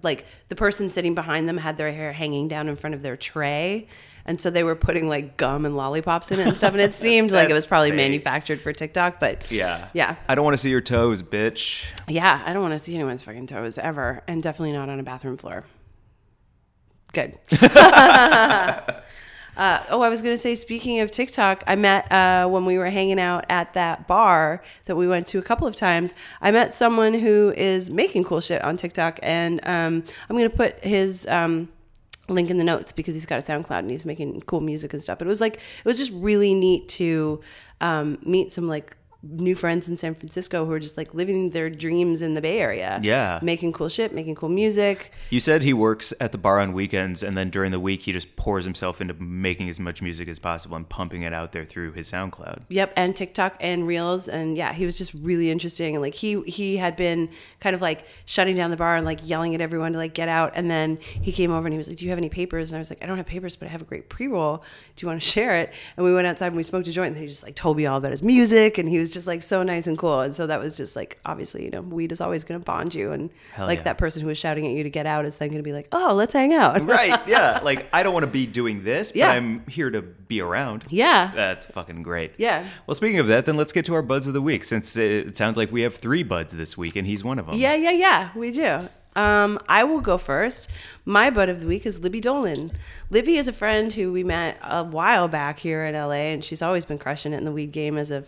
[0.03, 3.16] like the person sitting behind them had their hair hanging down in front of their
[3.16, 3.88] tray,
[4.24, 6.94] and so they were putting like gum and lollipops in it and stuff, and it
[7.07, 7.96] seemed like it was probably fake.
[7.96, 9.88] manufactured for TikTok, but Yeah.
[9.94, 11.84] yeah, I don't want to see your toes, bitch.
[12.09, 12.40] yeah.
[12.46, 15.36] I don't want to see anyone's fucking toes ever, and definitely not on a bathroom
[15.36, 15.64] floor.
[17.12, 17.36] Good.
[19.57, 22.78] Uh, oh, I was going to say, speaking of TikTok, I met uh, when we
[22.78, 26.14] were hanging out at that bar that we went to a couple of times.
[26.40, 30.57] I met someone who is making cool shit on TikTok, and um, I'm going to
[30.57, 31.26] put his.
[31.26, 31.68] Um,
[32.28, 35.03] link in the notes because he's got a SoundCloud and he's making cool music and
[35.03, 35.18] stuff.
[35.18, 37.40] But it was like it was just really neat to
[37.80, 41.68] um, meet some like new friends in San Francisco who are just like living their
[41.68, 42.98] dreams in the Bay Area.
[43.02, 43.38] Yeah.
[43.42, 45.12] making cool shit, making cool music.
[45.30, 48.12] You said he works at the bar on weekends, and then during the week he
[48.12, 51.64] just pours himself into making as much music as possible and pumping it out there
[51.64, 52.62] through his SoundCloud.
[52.68, 55.96] Yep, and TikTok and Reels, and yeah, he was just really interesting.
[55.96, 57.28] And like he he had been
[57.60, 60.28] kind of like shutting down the bar and like yelling at everyone to like get
[60.28, 60.52] out.
[60.54, 62.76] And then he came over and he was like, "Do you have any papers?" And
[62.76, 64.62] I was like, "I don't have papers, but I have a great pre roll.
[64.96, 67.08] Do you want to share it?" And we went outside and we smoked a joint.
[67.08, 69.42] And he just like told me all about his music, and he was just like
[69.42, 70.20] so nice and cool.
[70.20, 72.94] And so that was just like obviously you know weed is always going to bond
[72.94, 73.84] you, and Hell like yeah.
[73.84, 75.72] that person who was shouting at you to get out is then going to be
[75.72, 77.61] like, "Oh, let's hang out." Right, yeah.
[77.62, 79.30] Like, I don't want to be doing this, but Yeah.
[79.30, 80.84] I'm here to be around.
[80.90, 81.30] Yeah.
[81.34, 82.32] That's fucking great.
[82.36, 82.66] Yeah.
[82.86, 85.36] Well, speaking of that, then let's get to our buds of the week since it
[85.36, 87.54] sounds like we have three buds this week and he's one of them.
[87.56, 88.88] Yeah, yeah, yeah, we do.
[89.20, 90.70] Um, I will go first.
[91.04, 92.72] My bud of the week is Libby Dolan.
[93.10, 96.62] Libby is a friend who we met a while back here in LA, and she's
[96.62, 98.24] always been crushing it in the weed game as a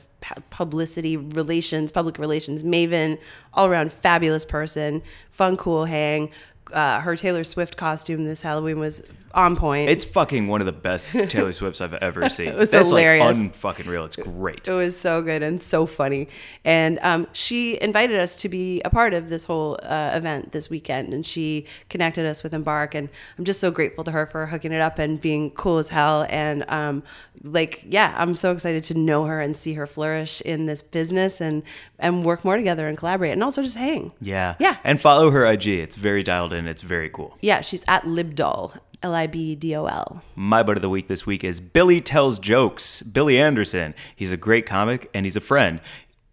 [0.51, 3.19] publicity relations, public relations maven,
[3.55, 6.31] all around fabulous person, fun, cool hang.
[6.73, 9.03] Uh, her Taylor Swift costume this Halloween was
[9.35, 9.89] on point.
[9.89, 12.49] It's fucking one of the best Taylor Swifts I've ever seen.
[12.49, 13.25] It was That's hilarious.
[13.25, 14.05] like unfucking real.
[14.05, 14.69] It's great.
[14.69, 16.29] It was so good and so funny.
[16.65, 20.69] And um, she invited us to be a part of this whole uh, event this
[20.71, 21.15] weekend.
[21.15, 22.95] And she connected us with Embark.
[22.95, 23.09] And
[23.39, 26.27] I'm just so grateful to her for hooking it up and being cool as hell.
[26.29, 27.03] And um,
[27.43, 31.41] like, yeah, I'm so excited to know her and see her flourish in this business
[31.41, 31.63] and,
[31.99, 34.13] and work more together and collaborate and also just hang.
[34.21, 34.57] Yeah.
[34.59, 34.79] Yeah.
[34.85, 35.69] And follow her IG.
[35.69, 36.67] It's very dialed in.
[36.67, 37.37] It's very cool.
[37.41, 40.23] Yeah, she's at Libdol, L I B D O L.
[40.35, 43.03] My bud of the week this week is Billy Tells Jokes.
[43.03, 43.95] Billy Anderson.
[44.15, 45.81] He's a great comic and he's a friend.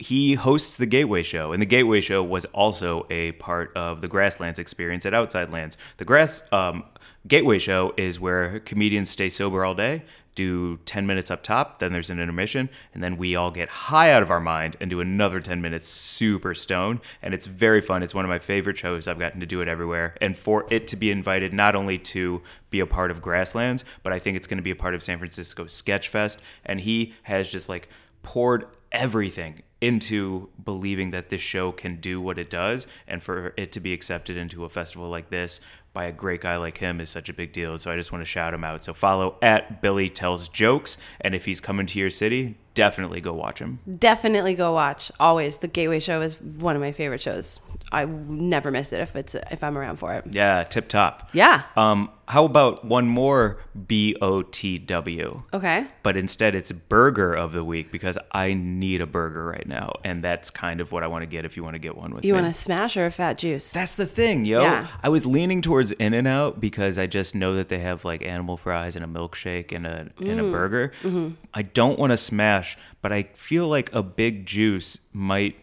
[0.01, 4.07] He hosts the Gateway Show, and the Gateway Show was also a part of the
[4.07, 5.78] Grasslands experience at Outside Lands.
[5.97, 6.86] The Grass um,
[7.28, 10.03] Gateway Show is where comedians stay sober all day,
[10.36, 14.12] do 10 minutes up top, then there's an intermission, and then we all get high
[14.12, 17.00] out of our mind and do another 10 minutes super stoned.
[17.22, 18.04] And it's very fun.
[18.04, 19.08] It's one of my favorite shows.
[19.08, 20.16] I've gotten to do it everywhere.
[20.22, 24.14] And for it to be invited not only to be a part of Grasslands, but
[24.14, 26.40] I think it's going to be a part of San Francisco Sketch Fest.
[26.66, 27.90] And he has just like
[28.24, 33.72] poured everything into believing that this show can do what it does and for it
[33.72, 35.62] to be accepted into a festival like this
[35.94, 38.22] by a great guy like him is such a big deal so i just want
[38.22, 41.98] to shout him out so follow at billy tells jokes and if he's coming to
[42.00, 45.12] your city definitely go watch him Definitely go watch.
[45.20, 47.60] Always, the Gateway Show is one of my favorite shows.
[47.92, 50.26] I never miss it if it's if I'm around for it.
[50.32, 51.64] yeah tip top Yeah.
[51.76, 53.58] um how about one more
[53.88, 55.86] b-o-t-w Okay.
[56.04, 60.22] but instead it's burger of the week because i need a burger right now and
[60.22, 62.24] that's kind of what i want to get if you want to get one with
[62.24, 63.72] You me want a smash or a fat juice?
[63.72, 64.62] That's the thing, yo.
[64.62, 64.88] Yeah.
[65.04, 68.22] I was leaning towards In and Out because I just know that they have like
[68.22, 70.52] animal fries and a milkshake and a and a Mm.
[70.52, 70.92] burger.
[71.04, 71.30] Mm-hmm.
[71.54, 75.56] I don't want to smash, but I feel like a big juice might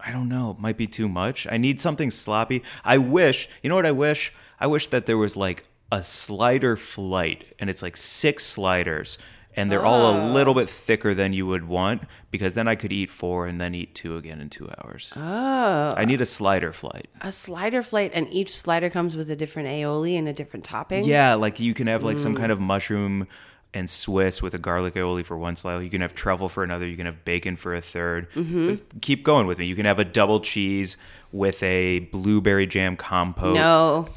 [0.00, 1.46] I don't know, might be too much.
[1.50, 2.62] I need something sloppy.
[2.84, 4.32] I wish, you know what I wish?
[4.58, 9.18] I wish that there was like a slider flight and it's like six sliders
[9.54, 12.90] and they're all a little bit thicker than you would want because then I could
[12.90, 15.12] eat four and then eat two again in two hours.
[15.14, 17.08] Oh, I need a slider flight.
[17.20, 21.04] a slider flight, and each slider comes with a different aioli and a different topping.
[21.04, 22.38] Yeah, like you can have like some Mm.
[22.38, 23.28] kind of mushroom
[23.74, 25.82] and Swiss with a garlic aioli for one slider.
[25.82, 26.86] You can have truffle for another.
[26.86, 28.98] You can have bacon for a 3rd Mm-hmm.
[29.02, 29.66] Keep going with me.
[29.66, 30.96] You can have a double cheese
[31.30, 33.54] with a blueberry jam compote.
[33.54, 34.08] No,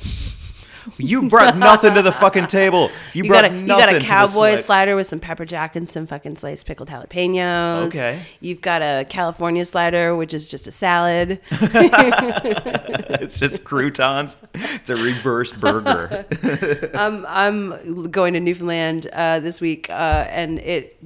[0.97, 2.89] You brought nothing to the fucking table.
[3.13, 5.75] You, you brought got a you got a cowboy sli- slider with some pepper jack
[5.75, 7.87] and some fucking sliced pickled jalapenos.
[7.87, 8.21] Okay.
[8.39, 11.39] You've got a California slider, which is just a salad.
[13.25, 14.37] It's just croutons.
[14.53, 16.25] It's a reverse burger.
[16.93, 20.97] I'm going to Newfoundland uh, this week, uh, and it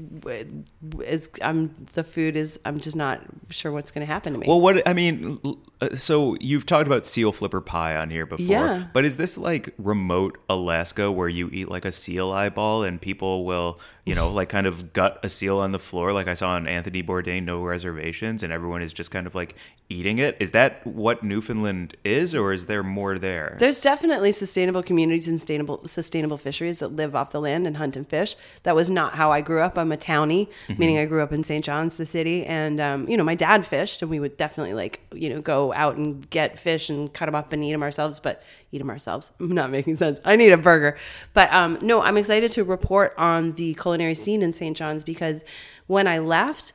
[1.02, 1.30] is.
[1.42, 2.60] I'm the food is.
[2.66, 4.48] I'm just not sure what's going to happen to me.
[4.48, 5.40] well, what I mean,
[5.82, 8.86] uh, so you've talked about seal flipper pie on here before, Yeah.
[8.94, 13.46] but is this like remote Alaska where you eat like a seal eyeball and people
[13.46, 16.52] will, you know, like kind of gut a seal on the floor, like I saw
[16.52, 19.56] on Anthony Bourdain, No Reservations, and everyone is just kind of like
[19.92, 20.38] eating it?
[20.40, 23.58] Is that what Newfoundland is, or is there more there?
[23.60, 27.96] There's definitely sustainable communities and sustainable sustainable fisheries that live off the land and hunt
[27.96, 28.36] and fish.
[28.64, 29.78] That was not how I grew up.
[29.78, 30.80] I'm a townie, Mm-hmm.
[30.80, 31.66] meaning I grew up in St.
[31.66, 35.02] John's, the city, and um, you know my dad fished, and we would definitely like
[35.12, 38.20] you know go out and get fish and cut them up and eat them ourselves.
[38.20, 40.20] But eat them ourselves, I'm not making sense.
[40.24, 40.96] I need a burger,
[41.34, 44.78] but um, no, I'm excited to report on the culinary scene in St.
[44.78, 45.44] John's because
[45.88, 46.74] when I left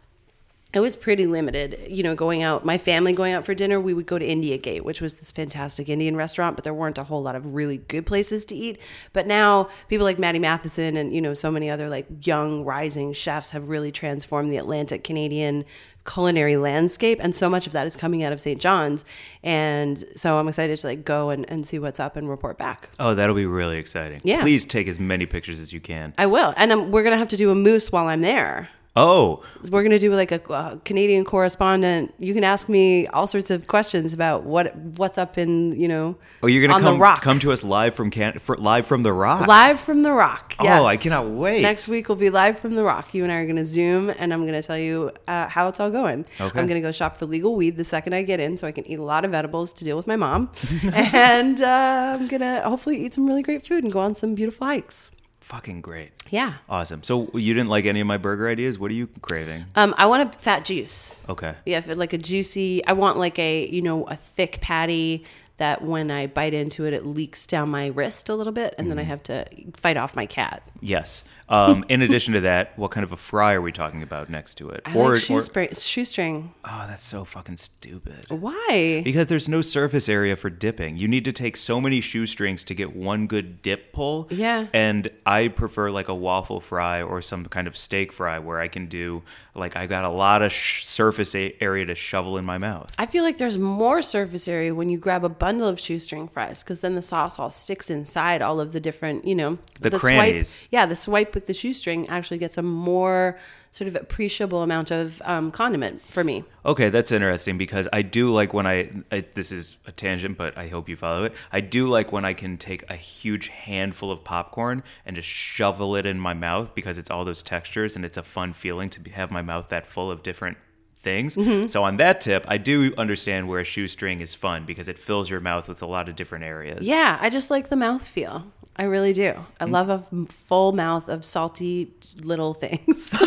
[0.74, 1.78] it was pretty limited.
[1.88, 4.58] You know, going out, my family going out for dinner, we would go to India
[4.58, 7.78] Gate, which was this fantastic Indian restaurant, but there weren't a whole lot of really
[7.78, 8.80] good places to eat.
[9.12, 13.12] But now people like Maddie Matheson and, you know, so many other like young rising
[13.12, 15.64] chefs have really transformed the Atlantic Canadian
[16.06, 17.18] culinary landscape.
[17.22, 18.60] And so much of that is coming out of St.
[18.60, 19.04] John's.
[19.42, 22.90] And so I'm excited to like go and, and see what's up and report back.
[22.98, 24.20] oh, that'll be really exciting.
[24.24, 24.42] Yeah.
[24.42, 26.14] Please take as many pictures as you can.
[26.18, 26.52] I will.
[26.56, 28.68] And um, we're going to have to do a moose while I'm there.
[28.96, 29.42] Oh,
[29.72, 32.14] we're going to do like a uh, Canadian correspondent.
[32.20, 36.16] You can ask me all sorts of questions about what what's up in you know.
[36.44, 38.86] oh, you're gonna on come the rock come to us live from can for, live
[38.86, 39.48] from the rock.
[39.48, 40.54] live from the rock.
[40.60, 40.86] Oh.
[40.86, 41.62] I cannot wait.
[41.62, 43.14] Next week will be live from the rock.
[43.14, 45.68] You and I are going to zoom, and I'm going to tell you uh, how
[45.68, 46.24] it's all going.
[46.40, 46.60] Okay.
[46.60, 48.72] I'm going to go shop for legal weed the second I get in, so I
[48.72, 50.50] can eat a lot of edibles to deal with my mom,
[50.94, 54.34] and uh, I'm going to hopefully eat some really great food and go on some
[54.34, 55.10] beautiful hikes.
[55.44, 56.10] Fucking great.
[56.30, 56.54] Yeah.
[56.70, 57.02] Awesome.
[57.02, 58.78] So you didn't like any of my burger ideas?
[58.78, 59.66] What are you craving?
[59.74, 61.22] Um, I want a fat juice.
[61.28, 61.54] Okay.
[61.66, 62.82] Yeah, like a juicy.
[62.86, 65.24] I want like a you know a thick patty
[65.58, 68.90] that when I bite into it, it leaks down my wrist a little bit, and
[68.90, 69.10] then I Mm-hmm.
[69.10, 69.44] have to
[69.76, 70.62] fight off my cat.
[70.80, 71.24] Yes.
[71.48, 74.54] Um, in addition to that, what kind of a fry are we talking about next
[74.56, 74.80] to it?
[74.86, 75.68] I like shoestring.
[75.76, 76.54] shoestring.
[76.64, 78.26] oh, that's so fucking stupid.
[78.30, 79.02] Why?
[79.04, 80.96] Because there's no surface area for dipping.
[80.96, 84.26] You need to take so many shoestrings to get one good dip pull.
[84.30, 84.66] Yeah.
[84.72, 88.68] And I prefer like a waffle fry or some kind of steak fry where I
[88.68, 89.22] can do
[89.54, 92.92] like I got a lot of sh- surface a- area to shovel in my mouth.
[92.98, 96.62] I feel like there's more surface area when you grab a bundle of shoestring fries
[96.62, 100.00] because then the sauce all sticks inside all of the different, you know, The swipe-
[100.00, 100.68] crannies.
[100.72, 103.38] yeah, the swipe with the shoestring actually gets a more
[103.70, 106.44] sort of appreciable amount of um, condiment for me.
[106.64, 110.56] Okay, that's interesting because I do like when I, I this is a tangent, but
[110.56, 111.34] I hope you follow it.
[111.52, 115.96] I do like when I can take a huge handful of popcorn and just shovel
[115.96, 119.00] it in my mouth because it's all those textures and it's a fun feeling to
[119.00, 120.56] be, have my mouth that full of different
[121.04, 121.36] things.
[121.36, 121.68] Mm-hmm.
[121.68, 125.30] So on that tip, I do understand where a shoestring is fun because it fills
[125.30, 126.86] your mouth with a lot of different areas.
[126.86, 128.44] Yeah, I just like the mouth feel.
[128.76, 129.34] I really do.
[129.60, 131.92] I love a full mouth of salty
[132.22, 133.14] little things.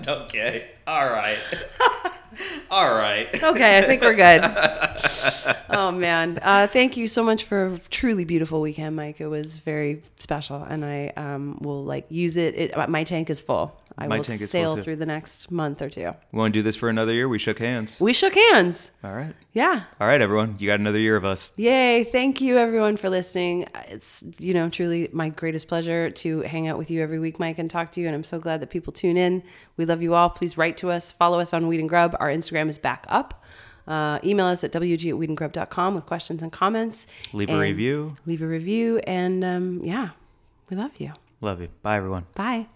[0.08, 0.70] Okay.
[0.86, 1.38] All right.
[2.70, 3.28] all right.
[3.42, 4.42] okay, I think we're good.
[5.72, 9.20] Oh man, uh, thank you so much for a truly beautiful weekend, Mike.
[9.20, 12.56] It was very special, and I um, will like use it.
[12.56, 12.88] it.
[12.88, 13.80] My tank is full.
[14.00, 14.82] I My will tank is full, sail too.
[14.82, 16.12] through the next month or two.
[16.32, 17.28] We want to do this for another year?
[17.28, 18.00] We shook hands.
[18.00, 18.92] We shook hands.
[19.04, 19.34] All right.
[19.52, 19.82] Yeah.
[20.00, 20.56] All right, everyone.
[20.58, 21.50] You got another year of us.
[21.56, 22.04] Yay.
[22.04, 23.66] Thank you everyone for listening.
[23.88, 27.58] It's, you know, truly my greatest pleasure to hang out with you every week, Mike,
[27.58, 28.06] and talk to you.
[28.06, 29.42] And I'm so glad that people tune in.
[29.76, 30.30] We love you all.
[30.30, 31.12] Please write to us.
[31.12, 32.16] Follow us on Weed and Grub.
[32.20, 33.44] Our Instagram is back up.
[33.86, 37.06] Uh, email us at wg at weedandgrub.com with questions and comments.
[37.32, 38.14] Leave a And review.
[38.24, 38.98] Leave a review.
[39.06, 40.10] And um, yeah,
[40.70, 41.12] we love you.
[41.40, 41.68] Love you.
[41.82, 42.26] Bye, everyone.
[42.34, 42.66] Bye.